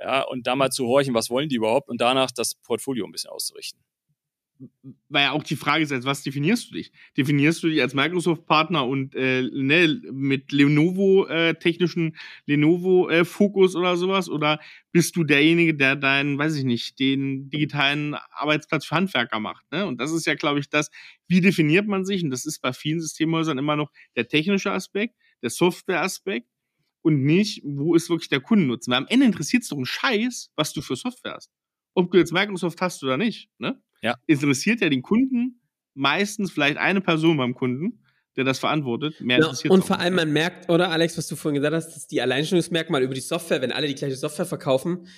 [0.00, 3.12] Ja, und da mal zu horchen, was wollen die überhaupt und danach das Portfolio ein
[3.12, 3.82] bisschen auszurichten
[5.08, 6.92] weil ja auch die Frage ist, als was definierst du dich?
[7.16, 11.54] Definierst du dich als Microsoft-Partner und äh, ne, mit Lenovo äh,
[12.46, 14.28] Lenovo-Fokus äh, oder sowas?
[14.28, 14.60] Oder
[14.92, 19.64] bist du derjenige, der deinen, weiß ich nicht, den digitalen Arbeitsplatz für Handwerker macht?
[19.70, 19.86] Ne?
[19.86, 20.90] Und das ist ja, glaube ich, das,
[21.28, 22.24] wie definiert man sich?
[22.24, 26.48] Und das ist bei vielen Systemhäusern immer noch der technische Aspekt, der Software-Aspekt
[27.02, 28.90] und nicht, wo ist wirklich der Kundennutzen?
[28.90, 31.50] Weil am Ende interessiert es doch einen Scheiß, was du für Software hast.
[31.94, 33.50] Ob du jetzt Microsoft hast oder nicht.
[33.58, 33.80] Ne?
[34.02, 34.16] Ja.
[34.26, 35.60] interessiert ja den Kunden
[35.94, 38.04] meistens vielleicht eine Person beim Kunden,
[38.36, 39.20] der das verantwortet.
[39.20, 42.06] Mehr ja, und vor allem, man merkt, oder Alex, was du vorhin gesagt hast, dass
[42.06, 45.08] die Alleinstellungsmerkmale über die Software, wenn alle die gleiche Software verkaufen,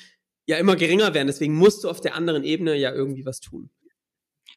[0.46, 1.26] ja immer geringer werden.
[1.26, 3.70] Deswegen musst du auf der anderen Ebene ja irgendwie was tun.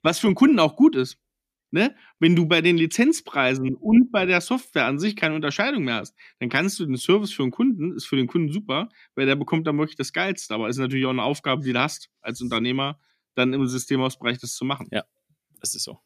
[0.02, 1.18] Was für einen Kunden auch gut ist.
[1.72, 5.96] ne, wenn du bei den Lizenzpreisen und bei der Software an sich keine Unterscheidung mehr
[5.96, 9.26] hast, dann kannst du den Service für den Kunden, ist für den Kunden super, weil
[9.26, 10.54] der bekommt dann wirklich das Geilste.
[10.54, 13.00] Aber ist natürlich auch eine Aufgabe, die du hast als Unternehmer,
[13.36, 14.88] dann im Systemausbereich das zu machen.
[14.92, 15.04] Ja,
[15.60, 16.00] das ist so.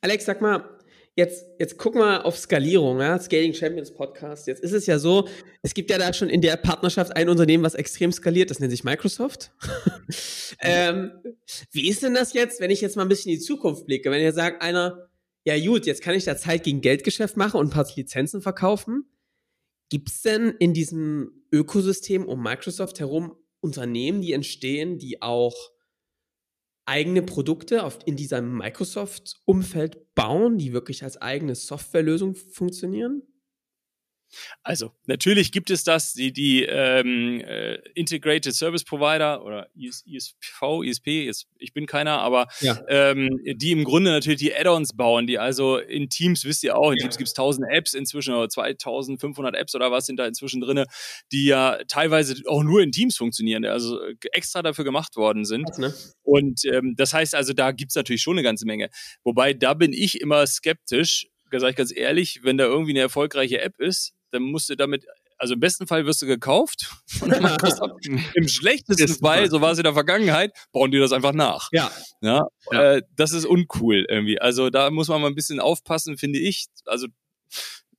[0.00, 0.78] Alex, sag mal,
[1.18, 3.18] jetzt, jetzt guck mal auf Skalierung, ja?
[3.18, 4.46] Scaling Champions Podcast.
[4.46, 5.28] Jetzt ist es ja so,
[5.62, 8.70] es gibt ja da schon in der Partnerschaft ein Unternehmen, was extrem skaliert, das nennt
[8.70, 9.50] sich Microsoft.
[10.60, 11.10] ähm,
[11.72, 14.12] wie ist denn das jetzt, wenn ich jetzt mal ein bisschen in die Zukunft blicke?
[14.12, 15.08] Wenn ihr sagt, einer,
[15.44, 19.10] ja gut, jetzt kann ich da Zeit gegen Geldgeschäft machen und ein paar Lizenzen verkaufen.
[19.90, 25.56] Gibt es denn in diesem Ökosystem um Microsoft herum Unternehmen, die entstehen, die auch
[26.88, 33.22] eigene Produkte auf, in diesem Microsoft-Umfeld bauen, die wirklich als eigene Softwarelösung funktionieren?
[34.62, 40.82] Also, natürlich gibt es das, die, die ähm, äh, Integrated Service Provider oder IS, ISV,
[40.84, 42.78] ISP, ich bin keiner, aber ja.
[42.88, 46.90] ähm, die im Grunde natürlich die Add-ons bauen, die also in Teams, wisst ihr auch,
[46.90, 47.02] in ja.
[47.02, 50.84] Teams gibt es 1000 Apps, inzwischen oder 2500 Apps oder was sind da inzwischen drin,
[51.32, 53.98] die ja teilweise auch nur in Teams funktionieren, also
[54.32, 55.66] extra dafür gemacht worden sind.
[55.78, 55.94] Ne?
[56.22, 58.90] Und ähm, das heißt also, da gibt es natürlich schon eine ganze Menge.
[59.24, 63.60] Wobei, da bin ich immer skeptisch, sage ich ganz ehrlich, wenn da irgendwie eine erfolgreiche
[63.60, 65.06] App ist, dann musst du damit,
[65.36, 68.06] also im besten Fall wirst du gekauft von Microsoft.
[68.34, 71.68] Im schlechtesten Fall, so war es in der Vergangenheit, bauen die das einfach nach.
[71.72, 71.90] Ja.
[72.20, 72.94] ja, ja.
[72.94, 74.40] Äh, das ist uncool irgendwie.
[74.40, 76.66] Also da muss man mal ein bisschen aufpassen, finde ich.
[76.86, 77.08] Also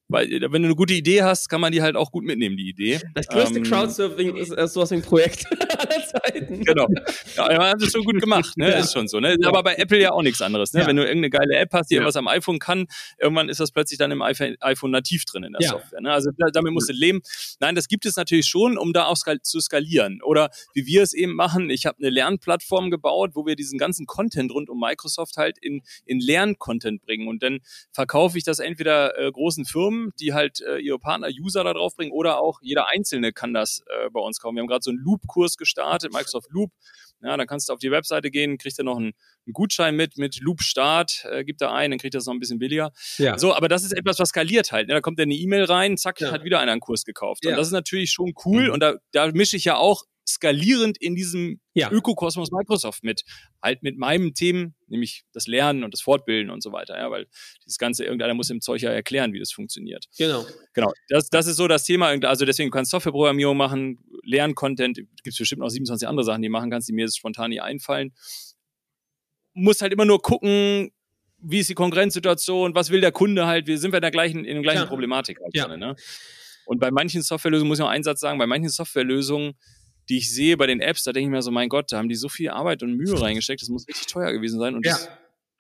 [0.10, 2.68] weil, wenn du eine gute Idee hast, kann man die halt auch gut mitnehmen, die
[2.68, 3.00] Idee.
[3.14, 5.46] Das größte ähm, Crowdsurfing ist äh, ein Projekt
[5.78, 6.64] aller Zeiten.
[6.64, 6.88] Genau.
[7.36, 8.72] Ja, haben sie schon gut gemacht, ne?
[8.72, 8.78] Ja.
[8.78, 9.38] Ist schon so, ne?
[9.46, 10.82] Aber bei Apple ja auch nichts anderes, ne?
[10.82, 10.88] Ja.
[10.88, 12.02] Wenn du irgendeine geile App hast, die ja.
[12.02, 12.88] irgendwas am iPhone kann,
[13.20, 15.70] irgendwann ist das plötzlich dann im iPhone nativ drin in der ja.
[15.70, 16.02] Software.
[16.02, 16.12] Ne?
[16.12, 17.22] Also damit musst du leben.
[17.60, 20.22] Nein, das gibt es natürlich schon, um da auch skal zu skalieren.
[20.24, 24.08] Oder wie wir es eben machen, ich habe eine Lernplattform gebaut, wo wir diesen ganzen
[24.08, 27.28] Content rund um Microsoft halt in, in Lerncontent bringen.
[27.28, 27.60] Und dann
[27.92, 31.96] verkaufe ich das entweder äh, großen Firmen, Firmen, die halt äh, ihre Partner-User da drauf
[31.96, 34.56] bringen oder auch jeder Einzelne kann das äh, bei uns kaufen.
[34.56, 36.72] Wir haben gerade so einen Loop-Kurs gestartet, Microsoft Loop.
[37.22, 39.12] Ja, dann kannst du auf die Webseite gehen, kriegst du noch einen,
[39.46, 42.40] einen Gutschein mit, mit Loop Start, äh, gibt da ein, dann kriegt das noch ein
[42.40, 42.94] bisschen billiger.
[43.18, 43.38] Ja.
[43.38, 44.88] So, aber das ist etwas, was skaliert halt.
[44.88, 44.94] Ne?
[44.94, 46.32] Da kommt dann eine E-Mail rein, zack, ja.
[46.32, 47.44] hat wieder einer einen Kurs gekauft.
[47.44, 47.52] Ja.
[47.52, 48.68] Und das ist natürlich schon cool.
[48.68, 48.72] Mhm.
[48.72, 51.92] Und da, da mische ich ja auch skalierend in diesem ja.
[51.92, 53.24] Ökokosmos Microsoft mit.
[53.62, 56.98] Halt mit meinen Themen, nämlich das Lernen und das Fortbilden und so weiter.
[56.98, 57.28] Ja, weil
[57.66, 60.06] dieses Ganze, irgendeiner muss dem Zeug ja erklären, wie das funktioniert.
[60.18, 60.46] Genau.
[60.74, 60.94] Genau.
[61.10, 62.08] Das, das ist so das Thema.
[62.24, 64.98] Also deswegen kannst du Softwareprogrammierung machen, Lerncontent.
[64.98, 67.62] Gibt es bestimmt noch 27 andere Sachen, die machen kannst, die mir jetzt spontan nie
[67.62, 68.14] einfallen.
[69.54, 70.92] Muss halt immer nur gucken,
[71.42, 74.46] wie ist die Konkurrenzsituation, was will der Kunde halt, wie sind wir in der gleichen,
[74.46, 74.86] in der gleichen ja.
[74.86, 75.68] Problematik halt ja.
[75.68, 75.96] drin, ne?
[76.66, 79.54] Und bei manchen Softwarelösungen, muss ich noch einen Satz sagen, bei manchen Softwarelösungen
[80.10, 82.10] die ich sehe bei den Apps, da denke ich mir so, mein Gott, da haben
[82.10, 84.94] die so viel Arbeit und Mühe reingesteckt, das muss richtig teuer gewesen sein und ja.
[84.94, 85.10] das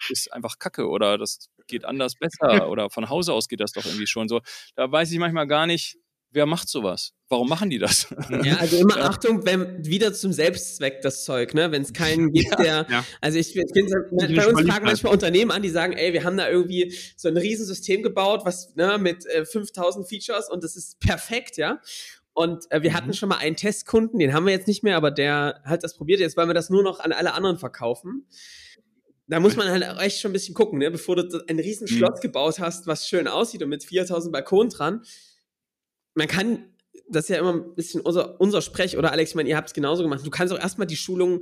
[0.09, 3.85] ist einfach Kacke oder das geht anders besser oder von Hause aus geht das doch
[3.85, 4.41] irgendwie schon so.
[4.75, 5.97] Da weiß ich manchmal gar nicht,
[6.31, 7.13] wer macht sowas?
[7.27, 8.07] Warum machen die das?
[8.43, 9.05] Ja, also immer ja.
[9.05, 11.71] Achtung, wenn wieder zum Selbstzweck das Zeug, ne?
[11.71, 13.05] Wenn es keinen gibt, ja, der, ja.
[13.21, 16.37] also ich, ich finde, bei uns fragen manchmal Unternehmen an, die sagen, ey, wir haben
[16.37, 20.99] da irgendwie so ein Riesensystem gebaut, was ne, mit äh, 5000 Features und das ist
[20.99, 21.79] perfekt, ja.
[22.39, 22.95] Und äh, wir mhm.
[22.95, 25.97] hatten schon mal einen Testkunden, den haben wir jetzt nicht mehr, aber der hat das
[25.97, 26.21] probiert.
[26.21, 28.27] Jetzt wollen wir das nur noch an alle anderen verkaufen.
[29.27, 30.89] Da muss man halt echt schon ein bisschen gucken, ne?
[30.89, 31.97] bevor du ein riesen mhm.
[31.97, 35.01] Schloss gebaut hast, was schön aussieht und mit 4000 Balkonen dran.
[36.13, 36.63] Man kann,
[37.09, 39.67] das ist ja immer ein bisschen unser, unser Sprech, oder Alex, ich meine, ihr habt
[39.67, 40.25] es genauso gemacht.
[40.25, 41.41] Du kannst auch erstmal die Schulung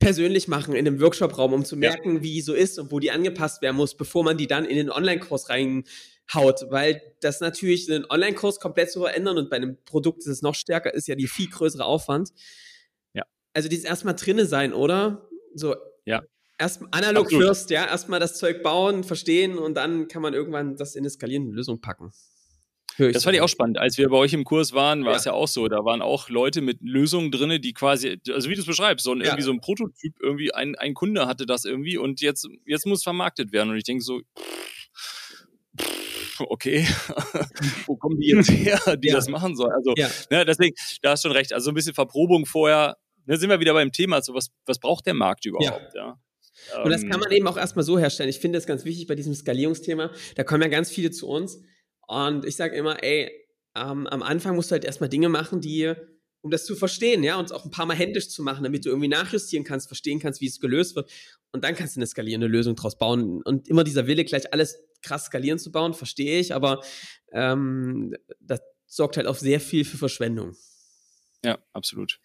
[0.00, 2.22] persönlich machen in einem Workshop-Raum, um zu merken, ja.
[2.24, 4.90] wie so ist und wo die angepasst werden muss, bevor man die dann in den
[4.90, 5.84] Online-Kurs rein
[6.34, 10.42] haut, weil das natürlich einen Online-Kurs komplett zu verändern und bei einem Produkt ist es
[10.42, 12.30] noch stärker, ist ja die viel größere Aufwand.
[13.14, 13.24] Ja.
[13.54, 15.28] Also dieses erstmal drinne sein, oder?
[15.54, 15.76] So.
[16.04, 16.22] Ja.
[16.58, 17.46] Erst analog Absolut.
[17.46, 21.10] first, ja, erstmal das Zeug bauen, verstehen und dann kann man irgendwann das in eine
[21.10, 22.12] skalierende Lösung packen.
[22.98, 23.78] Das fand ich auch spannend.
[23.78, 25.18] Als wir bei euch im Kurs waren, war ja.
[25.18, 25.68] es ja auch so.
[25.68, 29.12] Da waren auch Leute mit Lösungen drin, die quasi, also wie du es beschreibst, so
[29.12, 29.26] ein, ja.
[29.26, 33.02] irgendwie so ein Prototyp, irgendwie ein, ein Kunde hatte das irgendwie und jetzt, jetzt muss
[33.02, 33.70] vermarktet werden.
[33.70, 34.22] Und ich denke so,
[36.48, 36.86] okay,
[37.86, 39.14] wo kommen die jetzt her, die ja.
[39.14, 39.72] das machen sollen?
[39.72, 40.08] Also, ja.
[40.30, 41.52] ne, deswegen, da hast du schon recht.
[41.52, 44.78] Also so ein bisschen Verprobung vorher, ne, sind wir wieder beim Thema, so was, was
[44.78, 46.18] braucht der Markt überhaupt, ja.
[46.72, 46.82] ja.
[46.82, 48.30] Und das kann man eben auch erstmal so herstellen.
[48.30, 50.10] Ich finde das ganz wichtig bei diesem Skalierungsthema.
[50.36, 51.60] Da kommen ja ganz viele zu uns.
[52.08, 53.30] Und ich sage immer, ey,
[53.76, 55.94] ähm, am Anfang musst du halt erstmal Dinge machen, die
[56.46, 58.84] um das zu verstehen, ja, und es auch ein paar Mal händisch zu machen, damit
[58.84, 61.10] du irgendwie nachjustieren kannst, verstehen kannst, wie es gelöst wird.
[61.52, 63.42] Und dann kannst du eine skalierende Lösung draus bauen.
[63.42, 66.82] Und immer dieser Wille, gleich alles krass skalieren zu bauen, verstehe ich, aber
[67.32, 70.56] ähm, das sorgt halt auch sehr viel für Verschwendung.
[71.44, 72.20] Ja, absolut.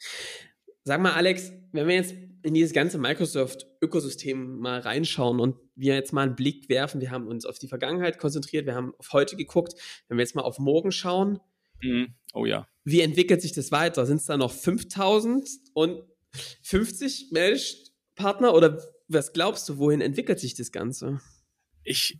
[0.83, 6.11] Sag mal, Alex, wenn wir jetzt in dieses ganze Microsoft-Ökosystem mal reinschauen und wir jetzt
[6.11, 7.01] mal einen Blick werfen.
[7.01, 9.73] Wir haben uns auf die Vergangenheit konzentriert, wir haben auf heute geguckt.
[10.07, 11.39] Wenn wir jetzt mal auf morgen schauen,
[11.81, 12.15] mhm.
[12.33, 12.67] oh ja.
[12.83, 14.07] Wie entwickelt sich das weiter?
[14.07, 16.03] Sind es da noch 5000 und
[16.63, 21.21] 50 Managed-Partner oder was glaubst du, wohin entwickelt sich das Ganze?
[21.83, 22.19] Ich,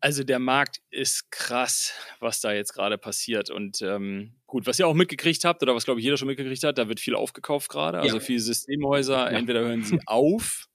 [0.00, 3.50] also der Markt ist krass, was da jetzt gerade passiert.
[3.50, 6.62] Und ähm, gut, was ihr auch mitgekriegt habt, oder was glaube ich jeder schon mitgekriegt
[6.64, 7.98] hat, da wird viel aufgekauft gerade.
[8.00, 8.20] Also ja.
[8.20, 9.38] viele Systemhäuser, ja.
[9.38, 10.68] entweder hören sie auf,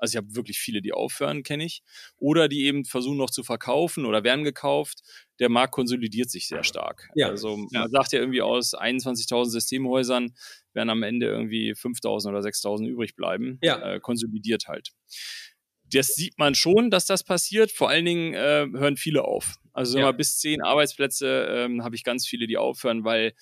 [0.00, 1.82] also ich habe wirklich viele, die aufhören, kenne ich,
[2.16, 5.02] oder die eben versuchen noch zu verkaufen oder werden gekauft.
[5.38, 7.10] Der Markt konsolidiert sich sehr stark.
[7.14, 7.28] Ja.
[7.28, 7.88] Also man ja.
[7.88, 10.34] sagt ja irgendwie aus 21.000 Systemhäusern
[10.72, 13.58] werden am Ende irgendwie 5.000 oder 6.000 übrig bleiben.
[13.62, 13.94] Ja.
[13.94, 14.92] Äh, konsolidiert halt
[15.90, 17.72] das sieht man schon, dass das passiert.
[17.72, 19.56] Vor allen Dingen äh, hören viele auf.
[19.72, 20.04] Also ja.
[20.04, 23.34] mal bis zehn Arbeitsplätze ähm, habe ich ganz viele, die aufhören, weil,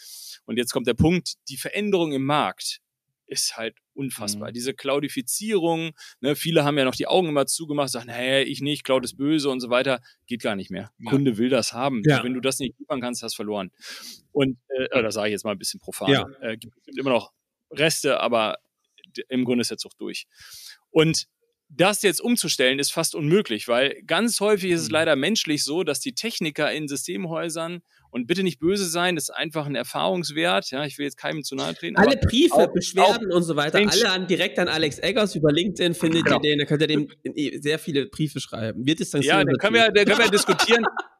[0.45, 2.81] und jetzt kommt der Punkt, die Veränderung im Markt
[3.27, 4.49] ist halt unfassbar.
[4.49, 4.55] Mhm.
[4.55, 8.85] Diese Cloudifizierung, ne, viele haben ja noch die Augen immer zugemacht, sagen, hey, ich nicht,
[8.85, 10.91] Cloud ist böse und so weiter, geht gar nicht mehr.
[10.99, 11.11] Ja.
[11.11, 12.03] Kunde will das haben.
[12.07, 12.25] Ja.
[12.25, 13.71] Wenn du das nicht liefern kannst, hast du verloren.
[14.33, 16.11] Und äh, das sage ich jetzt mal ein bisschen profan.
[16.11, 16.27] Ja.
[16.41, 17.33] Äh, gibt immer noch
[17.71, 18.59] Reste, aber
[19.29, 20.27] im Grunde ist der Zug durch.
[20.91, 21.29] Und
[21.71, 24.95] das jetzt umzustellen ist fast unmöglich, weil ganz häufig ist es mhm.
[24.95, 29.35] leider menschlich so, dass die Techniker in Systemhäusern und bitte nicht böse sein, das ist
[29.35, 30.71] einfach ein Erfahrungswert.
[30.71, 31.97] Ja, ich will jetzt keinem zu nahe treten.
[31.97, 34.03] Alle Briefe, auch, Beschwerden auch und so weiter, Mensch.
[34.03, 36.37] alle an, direkt an Alex Eggers über LinkedIn findet genau.
[36.37, 37.09] ihr den, da könnt ihr dem
[37.61, 38.87] sehr viele Briefe schreiben.
[38.87, 40.85] Wir distanzieren Ja, da können wir, da können wir diskutieren.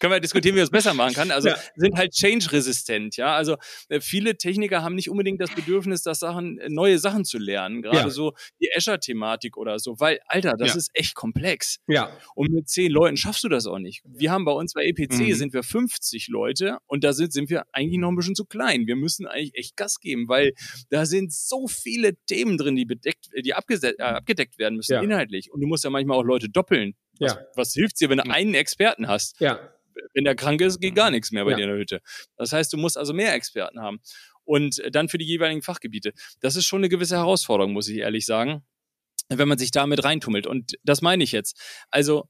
[0.00, 1.30] können wir diskutieren, wie man es besser machen kann.
[1.30, 1.56] Also ja.
[1.76, 3.34] sind halt change-resistent, ja.
[3.34, 3.56] Also
[3.88, 7.82] äh, viele Techniker haben nicht unbedingt das Bedürfnis, das Sachen, äh, neue Sachen zu lernen.
[7.82, 8.10] Gerade ja.
[8.10, 10.76] so die Azure-Thematik oder so, weil, Alter, das ja.
[10.76, 11.78] ist echt komplex.
[11.86, 12.10] Ja.
[12.34, 14.02] Und mit zehn Leuten schaffst du das auch nicht.
[14.04, 15.34] Wir haben bei uns bei EPC mhm.
[15.34, 18.86] sind wir 50 Leute und da sind, sind wir eigentlich noch ein bisschen zu klein.
[18.86, 20.52] Wir müssen eigentlich echt Gas geben, weil
[20.90, 25.52] da sind so viele Themen drin, die bedeckt, die äh, abgedeckt werden müssen, inhaltlich.
[25.52, 26.94] Und du musst ja manchmal auch Leute doppeln.
[27.18, 27.40] Was, ja.
[27.54, 29.40] was hilft dir, wenn du einen Experten hast?
[29.40, 29.60] Ja
[30.12, 31.56] wenn der krank ist, geht gar nichts mehr bei ja.
[31.56, 32.00] dir in der Hütte.
[32.36, 34.00] Das heißt, du musst also mehr Experten haben.
[34.44, 36.12] Und dann für die jeweiligen Fachgebiete.
[36.40, 38.62] Das ist schon eine gewisse Herausforderung, muss ich ehrlich sagen,
[39.28, 40.46] wenn man sich damit reintummelt.
[40.46, 41.58] Und das meine ich jetzt.
[41.90, 42.28] Also,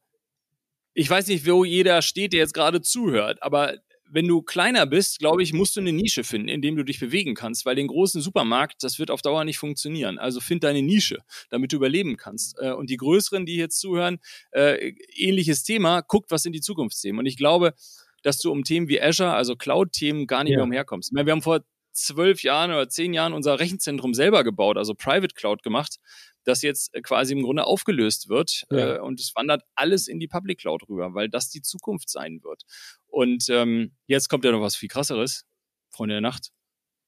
[0.93, 3.79] ich weiß nicht, wo jeder steht, der jetzt gerade zuhört, aber
[4.15, 7.01] wenn du kleiner bist, glaube ich, musst du eine Nische finden, in dem du dich
[7.01, 10.21] bewegen kannst, weil den großen Supermarkt, das wird auf Dauer nicht funktionieren.
[10.21, 11.19] Also find deine Nische,
[11.51, 12.57] damit du überleben kannst.
[12.61, 14.21] Äh, und die größeren, die jetzt zuhören,
[14.53, 17.19] äh, ähnliches Thema, guckt, was sind die Zukunftsthemen.
[17.19, 17.75] Und ich glaube,
[18.23, 20.59] dass du um Themen wie Azure, also Cloud-Themen, gar nicht ja.
[20.59, 21.13] mehr umherkommst.
[21.13, 25.65] Wir haben vor zwölf Jahren oder zehn Jahren unser Rechenzentrum selber gebaut, also Private Cloud
[25.65, 25.97] gemacht,
[26.45, 28.97] das jetzt quasi im Grunde aufgelöst wird ja.
[28.97, 32.43] äh, und es wandert alles in die Public Cloud rüber, weil das die Zukunft sein
[32.43, 32.63] wird.
[33.07, 35.47] Und ähm, jetzt kommt ja noch was viel krasseres,
[35.91, 36.51] Freunde der Nacht,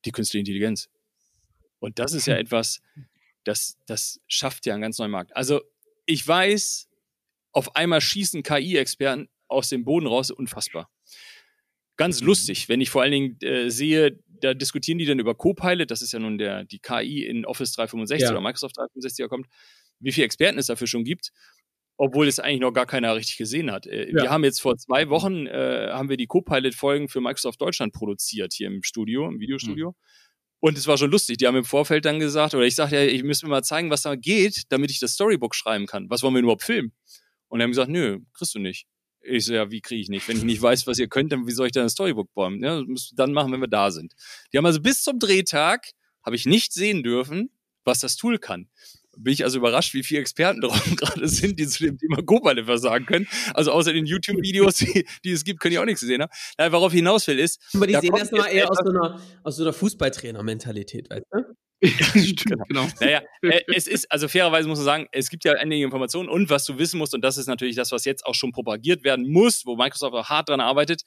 [0.05, 0.89] die künstliche Intelligenz.
[1.79, 2.81] Und das ist ja etwas,
[3.45, 5.37] das, das schafft ja einen ganz neuen Markt.
[5.37, 5.61] Also
[6.07, 6.89] ich weiß,
[7.53, 10.91] auf einmal schießen KI-Experten aus dem Boden raus, unfassbar.
[11.97, 12.27] Ganz mhm.
[12.27, 16.03] lustig, wenn ich vor allen Dingen äh, sehe, da diskutieren die dann über Copilot, das
[16.03, 18.31] ist ja nun der, die KI in Office 365 ja.
[18.31, 19.47] oder Microsoft 365 kommt,
[20.01, 21.33] wie viele Experten es dafür schon gibt
[21.99, 23.87] obwohl es eigentlich noch gar keiner richtig gesehen hat.
[23.87, 24.23] Äh, ja.
[24.23, 28.53] Wir haben jetzt vor zwei Wochen äh, haben wir die Copilot-Folgen für Microsoft Deutschland produziert
[28.53, 29.91] hier im Studio, im Videostudio.
[29.91, 29.95] Mhm.
[30.61, 31.39] Und es war schon lustig.
[31.39, 33.91] Die haben im Vorfeld dann gesagt, oder ich sagte ja, ich müsste mir mal zeigen,
[33.91, 36.09] was da geht, damit ich das Storybook schreiben kann.
[36.11, 36.93] Was wollen wir überhaupt filmen?
[37.49, 38.87] Und die haben gesagt, nö, kriegst du nicht.
[39.29, 40.29] Ich so, ja, wie kriege ich nicht?
[40.29, 42.63] Wenn ich nicht weiß, was ihr könnt, dann wie soll ich dann ein Storybook bauen?
[42.63, 44.15] Ja, das müsst du dann machen, wenn wir da sind.
[44.53, 45.91] Die haben also bis zum Drehtag,
[46.25, 47.51] habe ich nicht sehen dürfen,
[47.85, 48.69] was das Tool kann
[49.19, 52.59] bin ich also überrascht, wie viele Experten drauf gerade sind, die zu dem Thema Copilot
[52.59, 53.27] etwas sagen können.
[53.55, 56.25] Also außer den YouTube-Videos, die, die, es gibt, können ich auch nichts sehen.
[56.59, 57.61] Nein, worauf ich hinaus will, ist.
[57.75, 61.25] Aber die da sehen das mal eher aus so einer, aus so einer Fußballtrainer-Mentalität, weißt
[61.33, 61.57] du?
[62.45, 62.65] genau.
[62.69, 62.89] genau.
[63.01, 66.49] Naja, äh, es ist, also fairerweise muss man sagen, es gibt ja einige Informationen und
[66.51, 69.31] was du wissen musst, und das ist natürlich das, was jetzt auch schon propagiert werden
[69.31, 71.03] muss, wo Microsoft auch hart dran arbeitet,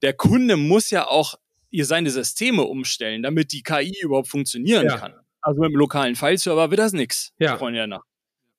[0.00, 1.34] der Kunde muss ja auch
[1.70, 4.98] ihr seine Systeme umstellen, damit die KI überhaupt funktionieren ja.
[4.98, 5.14] kann.
[5.40, 7.56] Also mit dem lokalen File-Server wird das nichts, ja.
[7.56, 8.06] Freunde der Nacht.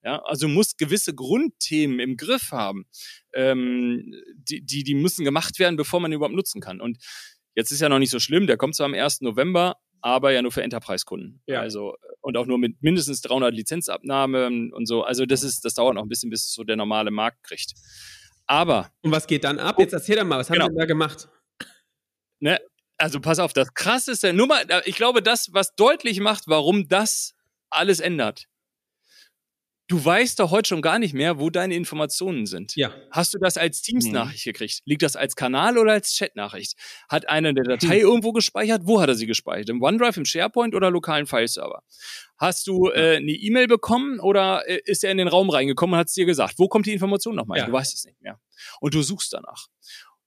[0.03, 2.85] Ja, also muss gewisse Grundthemen im Griff haben.
[3.33, 6.81] Ähm, die, die, die müssen gemacht werden, bevor man überhaupt nutzen kann.
[6.81, 6.97] Und
[7.55, 9.21] jetzt ist ja noch nicht so schlimm, der kommt zwar am 1.
[9.21, 11.41] November, aber ja nur für Enterprise-Kunden.
[11.47, 11.61] Ja.
[11.61, 15.03] Also, und auch nur mit mindestens 300 Lizenzabnahmen und so.
[15.03, 17.73] Also das ist, das dauert noch ein bisschen, bis es so der normale Markt kriegt.
[18.45, 18.91] Aber.
[19.01, 19.79] Und was geht dann ab?
[19.79, 20.65] Jetzt erzähl doch mal, was genau.
[20.65, 21.29] haben Sie da gemacht?
[22.41, 22.59] Ne,
[22.97, 27.33] also pass auf, das krasseste, nur mal, ich glaube, das, was deutlich macht, warum das
[27.69, 28.47] alles ändert.
[29.93, 32.75] Du weißt doch heute schon gar nicht mehr, wo deine Informationen sind.
[32.75, 32.91] Ja.
[33.11, 34.49] Hast du das als Teams-Nachricht mhm.
[34.49, 34.81] gekriegt?
[34.85, 36.79] Liegt das als Kanal oder als Chat-Nachricht?
[37.09, 38.01] Hat einer eine Datei mhm.
[38.01, 38.87] irgendwo gespeichert?
[38.87, 39.69] Wo hat er sie gespeichert?
[39.69, 41.83] Im OneDrive, im SharePoint oder lokalen File-Server?
[42.37, 45.99] Hast du äh, eine E-Mail bekommen oder äh, ist er in den Raum reingekommen und
[45.99, 46.55] hat es dir gesagt?
[46.57, 47.59] Wo kommt die Information nochmal?
[47.59, 47.67] Ja.
[47.67, 48.39] Du weißt es nicht mehr.
[48.81, 49.67] Und du suchst danach.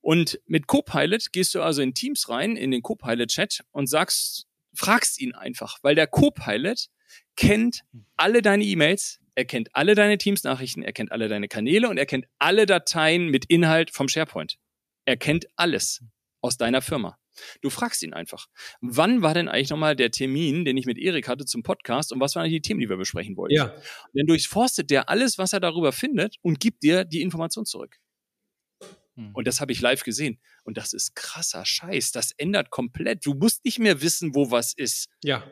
[0.00, 5.20] Und mit Copilot gehst du also in Teams rein, in den Copilot-Chat und sagst, fragst
[5.20, 6.86] ihn einfach, weil der Copilot
[7.34, 7.80] kennt
[8.16, 12.06] alle deine E-Mails, er kennt alle deine Teams-Nachrichten, er kennt alle deine Kanäle und er
[12.06, 14.56] kennt alle Dateien mit Inhalt vom SharePoint.
[15.04, 16.02] Er kennt alles
[16.40, 17.18] aus deiner Firma.
[17.60, 18.46] Du fragst ihn einfach,
[18.80, 22.20] wann war denn eigentlich nochmal der Termin, den ich mit Erik hatte zum Podcast und
[22.20, 23.54] was waren die Themen, die wir besprechen wollten?
[23.54, 23.74] Ja.
[23.74, 27.98] Und dann durchforstet der alles, was er darüber findet und gibt dir die Information zurück.
[29.16, 29.34] Hm.
[29.34, 30.40] Und das habe ich live gesehen.
[30.64, 32.12] Und das ist krasser Scheiß.
[32.12, 33.26] Das ändert komplett.
[33.26, 35.08] Du musst nicht mehr wissen, wo was ist.
[35.22, 35.44] Ja.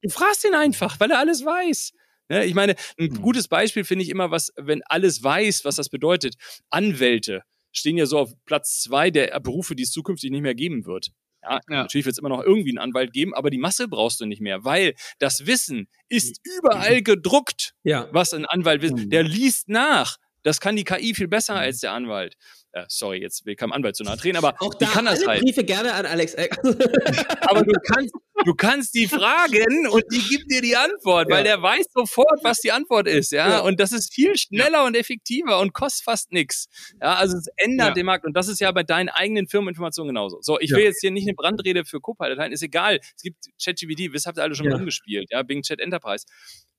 [0.00, 1.92] Du fragst ihn einfach, weil er alles weiß.
[2.28, 2.44] Ne?
[2.44, 3.22] Ich meine, ein mhm.
[3.22, 6.34] gutes Beispiel finde ich immer, was, wenn alles weiß, was das bedeutet.
[6.70, 7.42] Anwälte
[7.72, 11.10] stehen ja so auf Platz zwei der Berufe, die es zukünftig nicht mehr geben wird.
[11.42, 11.82] Ja, ja.
[11.82, 14.40] natürlich wird es immer noch irgendwie einen Anwalt geben, aber die Masse brauchst du nicht
[14.40, 18.08] mehr, weil das Wissen ist überall gedruckt, ja.
[18.12, 19.06] was ein Anwalt wissen.
[19.06, 19.10] Mhm.
[19.10, 20.18] Der liest nach.
[20.42, 22.36] Das kann die KI viel besser als der Anwalt.
[22.74, 25.26] Äh, sorry, jetzt will kein Anwalt zu nahe drehen, aber auch da die kann das
[25.26, 25.42] halt.
[25.42, 26.34] Briefe gerne an Alex.
[27.42, 28.14] aber du kannst,
[28.46, 31.36] du kannst die fragen und die gibt dir die Antwort, ja.
[31.36, 33.48] weil der weiß sofort, was die Antwort ist, ja?
[33.48, 33.58] ja.
[33.60, 34.86] Und das ist viel schneller ja.
[34.86, 36.68] und effektiver und kostet fast nichts.
[36.98, 40.40] Ja, also es ändert den Markt und das ist ja bei deinen eigenen Firmeninformationen genauso.
[40.40, 43.00] So, ich will jetzt hier nicht eine Brandrede für Copilot halten, ist egal.
[43.16, 46.24] Es gibt ChatGPT, das habt ihr alle schon rumgespielt, ja, Bing Chat Enterprise.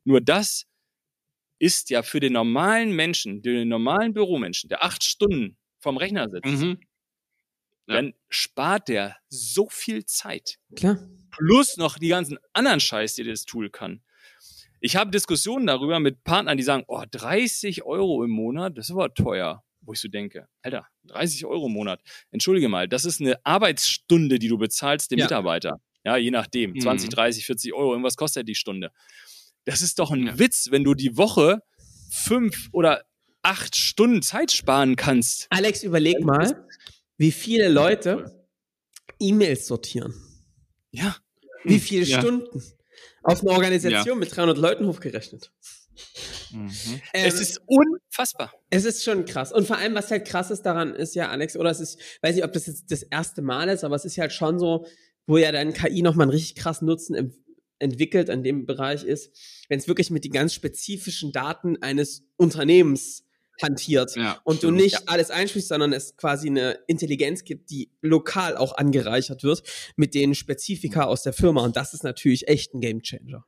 [0.06, 0.66] Nur das
[1.64, 6.62] ist ja für den normalen Menschen, den normalen Büromenschen, der acht Stunden vom Rechner sitzt,
[6.62, 6.78] mhm.
[7.88, 7.96] ja.
[7.96, 10.60] dann spart der so viel Zeit.
[10.76, 11.00] Klar.
[11.32, 14.04] Plus noch die ganzen anderen Scheiß, die das Tool kann.
[14.82, 18.92] Ich habe Diskussionen darüber mit Partnern, die sagen, oh, 30 Euro im Monat, das ist
[18.92, 19.64] aber teuer.
[19.86, 22.02] Wo ich so denke, Alter, 30 Euro im Monat.
[22.32, 25.26] Entschuldige mal, das ist eine Arbeitsstunde, die du bezahlst dem ja.
[25.26, 25.82] Mitarbeiter.
[26.04, 26.72] Ja, je nachdem.
[26.72, 26.82] Mhm.
[26.82, 28.92] 20, 30, 40 Euro, irgendwas kostet die Stunde.
[29.66, 30.40] Das ist doch ein ja.
[30.40, 31.62] Witz, wenn du die Woche
[32.12, 33.04] fünf oder
[33.42, 35.48] acht Stunden Zeit sparen kannst.
[35.50, 36.68] Alex, überleg mal,
[37.18, 38.48] wie viele Leute
[39.20, 40.14] E-Mails sortieren.
[40.92, 41.16] Ja.
[41.64, 42.20] Wie viele ja.
[42.20, 42.62] Stunden?
[43.24, 44.16] Auf eine Organisation ja.
[44.16, 45.52] mit 300 Leuten hochgerechnet.
[46.52, 46.70] Mhm.
[47.14, 48.54] Ähm, es ist unfassbar.
[48.70, 49.52] Es ist schon krass.
[49.52, 52.36] Und vor allem, was halt krass ist daran, ist ja, Alex, oder es ist, weiß
[52.36, 54.86] nicht, ob das jetzt das erste Mal ist, aber es ist halt schon so,
[55.26, 57.16] wo ja dann KI nochmal einen richtig krassen Nutzen
[57.80, 59.36] entwickelt an dem Bereich ist,
[59.70, 63.26] wenn es wirklich mit den ganz spezifischen Daten eines Unternehmens
[63.62, 65.02] hantiert ja, und du nicht ja.
[65.06, 69.64] alles einsprichst, sondern es quasi eine Intelligenz gibt, die lokal auch angereichert wird
[69.96, 73.46] mit den Spezifika aus der Firma und das ist natürlich echt ein Gamechanger.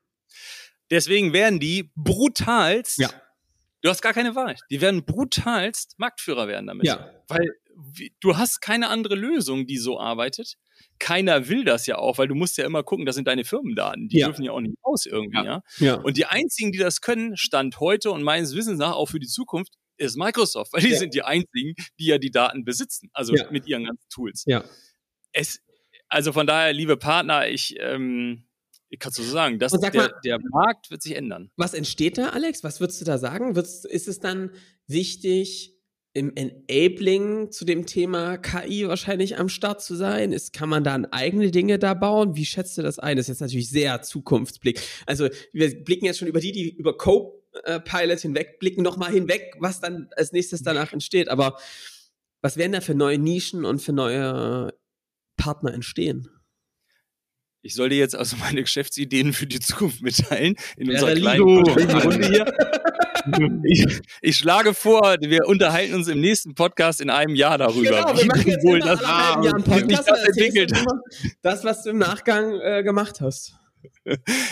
[0.92, 3.10] Deswegen werden die brutalst ja.
[3.82, 4.56] Du hast gar keine Wahl.
[4.72, 6.88] Die werden brutalst Marktführer werden damit.
[6.88, 7.12] Ja.
[7.28, 7.52] Weil
[8.20, 10.56] du hast keine andere Lösung, die so arbeitet.
[11.00, 14.08] Keiner will das ja auch, weil du musst ja immer gucken, das sind deine Firmendaten.
[14.08, 14.28] Die ja.
[14.28, 15.62] dürfen ja auch nicht aus irgendwie, ja.
[15.78, 15.96] ja.
[15.96, 19.28] Und die einzigen, die das können, Stand heute und meines Wissens nach auch für die
[19.28, 20.98] Zukunft, ist Microsoft, weil die ja.
[20.98, 23.50] sind die einzigen, die ja die Daten besitzen, also ja.
[23.52, 24.44] mit ihren ganzen Tools.
[24.46, 24.64] Ja.
[25.32, 25.62] Es,
[26.08, 28.46] also von daher, liebe Partner, ich, ähm,
[28.90, 31.52] ich kann so sagen, dass der, mal, der Markt wird sich ändern.
[31.56, 32.64] Was entsteht da, Alex?
[32.64, 33.56] Was würdest du da sagen?
[33.56, 34.52] Wird's, ist es dann
[34.88, 35.75] wichtig,
[36.16, 40.32] im Enabling zu dem Thema KI wahrscheinlich am Start zu sein?
[40.32, 42.36] Ist, kann man dann eigene Dinge da bauen?
[42.36, 43.18] Wie schätzt du das ein?
[43.18, 44.80] Das ist jetzt natürlich sehr Zukunftsblick.
[45.06, 49.12] Also wir blicken jetzt schon über die, die über Cope äh, Pilot hinweg, blicken nochmal
[49.12, 51.28] hinweg, was dann als nächstes danach entsteht.
[51.28, 51.58] Aber
[52.42, 54.74] was werden da für neue Nischen und für neue
[55.36, 56.30] Partner entstehen?
[57.62, 61.42] Ich soll dir jetzt also meine Geschäftsideen für die Zukunft mitteilen in Wäre unserer kleinen
[61.42, 62.46] Runde hier.
[63.64, 67.90] Ich, ich, schlage vor, wir unterhalten uns im nächsten Podcast in einem Jahr darüber.
[67.90, 70.72] Genau, wir machen jetzt wohl das, ah, Jahr einen Podcast, das entwickelt.
[71.42, 73.56] Das, was du im Nachgang äh, gemacht hast.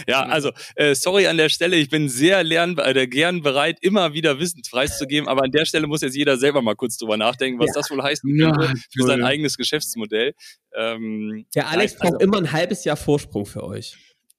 [0.08, 4.14] ja, also äh, sorry an der Stelle, ich bin sehr lern, äh, gern bereit, immer
[4.14, 7.60] wieder Wissen preiszugeben, aber an der Stelle muss jetzt jeder selber mal kurz drüber nachdenken,
[7.60, 7.74] was ja.
[7.76, 10.34] das wohl heißt ja, für sein eigenes Geschäftsmodell.
[10.76, 13.96] Ähm, ja, Alex also, braucht immer ein halbes Jahr Vorsprung für euch.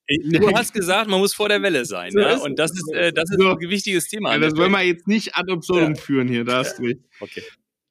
[0.08, 2.36] Du hast gesagt, man muss vor der Welle sein, so ja?
[2.36, 3.50] und das ist, äh, das ist so.
[3.50, 4.32] ein wichtiges Thema.
[4.32, 7.00] Ja, das wollen wir jetzt nicht ad absurdum führen hier, da hast du recht.
[7.20, 7.42] Okay.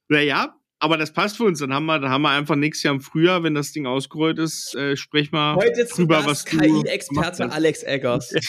[0.09, 1.59] Naja, aber das passt für uns.
[1.59, 4.37] Dann haben wir, dann haben wir einfach nächstes Jahr im Frühjahr, wenn das Ding ausgerollt
[4.37, 8.33] ist, äh, sprech mal Heute drüber, was KI-Experte Alex Eggers.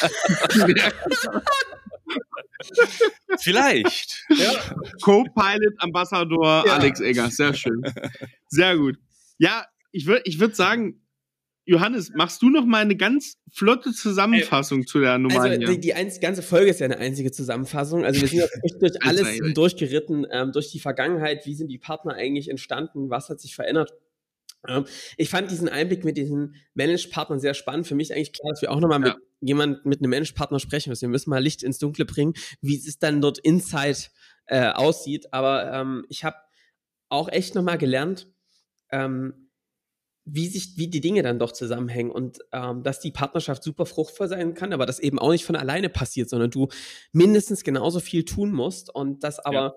[0.77, 0.91] Ja.
[3.41, 4.25] Vielleicht.
[4.31, 4.53] Ja.
[5.03, 6.75] Co-Pilot Ambassador ja.
[6.75, 7.37] Alex Eggers.
[7.37, 7.83] Sehr schön.
[8.49, 8.97] Sehr gut.
[9.39, 11.04] Ja, ich würde ich würd sagen,
[11.67, 15.41] Johannes, machst du noch mal eine ganz flotte Zusammenfassung äh, zu der Nummer?
[15.41, 18.05] Also die, die einz, ganze Folge ist ja eine einzige Zusammenfassung.
[18.05, 21.47] Also wir sind jetzt durch alles durchgeritten, ähm, durch die Vergangenheit.
[21.47, 23.09] Wie sind die Partner eigentlich entstanden?
[23.09, 23.95] Was hat sich verändert?
[24.69, 24.85] Ähm,
[25.17, 27.87] ich fand diesen Einblick mit diesen Managed-Partnern sehr spannend.
[27.87, 29.15] Für mich eigentlich klar, dass wir auch nochmal ja.
[29.15, 31.03] mit jemand mit einem Managed-Partner sprechen müssen.
[31.03, 33.99] Wir müssen mal Licht ins Dunkle bringen, wie es dann dort inside
[34.47, 35.33] äh, aussieht.
[35.33, 36.37] Aber ähm, ich habe
[37.09, 38.29] auch echt nochmal gelernt,
[38.91, 39.44] ähm,
[40.25, 44.29] wie sich, wie die Dinge dann doch zusammenhängen und ähm, dass die Partnerschaft super fruchtvoll
[44.29, 46.69] sein kann, aber das eben auch nicht von alleine passiert, sondern du
[47.13, 49.75] mindestens genauso viel tun musst und das aber ja.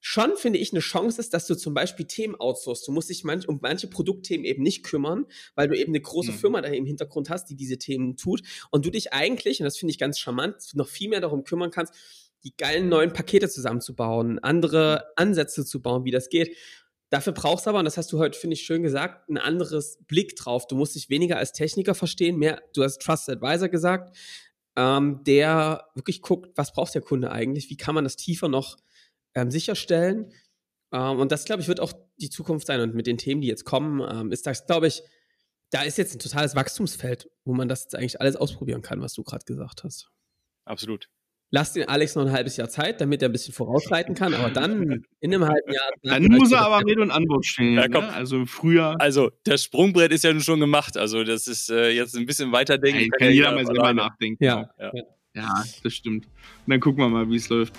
[0.00, 2.88] schon, finde ich, eine Chance ist, dass du zum Beispiel Themen outsourcest.
[2.88, 5.26] Du musst dich manch, um manche Produktthemen eben nicht kümmern,
[5.56, 6.36] weil du eben eine große mhm.
[6.36, 9.76] Firma da im Hintergrund hast, die diese Themen tut und du dich eigentlich, und das
[9.76, 11.94] finde ich ganz charmant, noch viel mehr darum kümmern kannst,
[12.44, 16.56] die geilen neuen Pakete zusammenzubauen, andere Ansätze zu bauen, wie das geht.
[17.12, 19.98] Dafür brauchst du aber, und das hast du heute, finde ich, schön gesagt, ein anderes
[20.06, 20.66] Blick drauf.
[20.66, 24.16] Du musst dich weniger als Techniker verstehen, mehr, du hast Trusted Advisor gesagt,
[24.76, 28.78] ähm, der wirklich guckt, was braucht der Kunde eigentlich, wie kann man das tiefer noch
[29.34, 30.32] ähm, sicherstellen.
[30.90, 32.80] Ähm, und das, glaube ich, wird auch die Zukunft sein.
[32.80, 35.02] Und mit den Themen, die jetzt kommen, ähm, ist das, glaube ich,
[35.68, 39.12] da ist jetzt ein totales Wachstumsfeld, wo man das jetzt eigentlich alles ausprobieren kann, was
[39.12, 40.10] du gerade gesagt hast.
[40.64, 41.10] Absolut
[41.52, 44.50] lass den Alex noch ein halbes Jahr Zeit, damit er ein bisschen vorausleiten kann, aber
[44.50, 45.90] dann in einem halben Jahr.
[46.02, 47.74] Dann, muss er aber Rede und Antwort stehen.
[47.74, 48.12] Ja, ne?
[48.12, 48.96] Also im Frühjahr.
[48.98, 50.96] Also das Sprungbrett ist ja schon gemacht.
[50.96, 53.02] Also das ist äh, jetzt ein bisschen weiterdenken.
[53.02, 54.42] Ja, kann jeder mal selber nachdenken.
[54.42, 54.70] Ja.
[54.80, 54.92] Ja.
[55.34, 56.24] ja, das stimmt.
[56.24, 57.74] Und dann gucken wir mal, wie es läuft.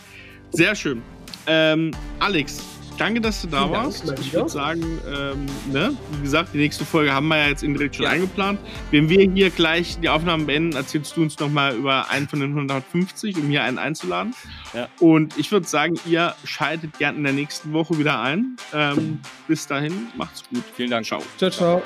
[0.51, 1.01] Sehr schön.
[1.47, 2.63] Ähm, Alex,
[2.97, 4.07] danke, dass du da Vielen warst.
[4.07, 5.95] Dank, ich würde sagen, ähm, ne?
[6.11, 8.11] wie gesagt, die nächste Folge haben wir ja jetzt indirekt schon ja.
[8.11, 8.59] eingeplant.
[8.91, 12.49] Wenn wir hier gleich die Aufnahmen beenden, erzählst du uns nochmal über einen von den
[12.49, 14.35] 150, um hier einen einzuladen.
[14.73, 14.87] Ja.
[14.99, 18.57] Und ich würde sagen, ihr schaltet gern in der nächsten Woche wieder ein.
[18.73, 20.63] Ähm, bis dahin, macht's gut.
[20.75, 21.05] Vielen Dank.
[21.05, 21.21] Ciao.
[21.37, 21.81] Ciao, ciao.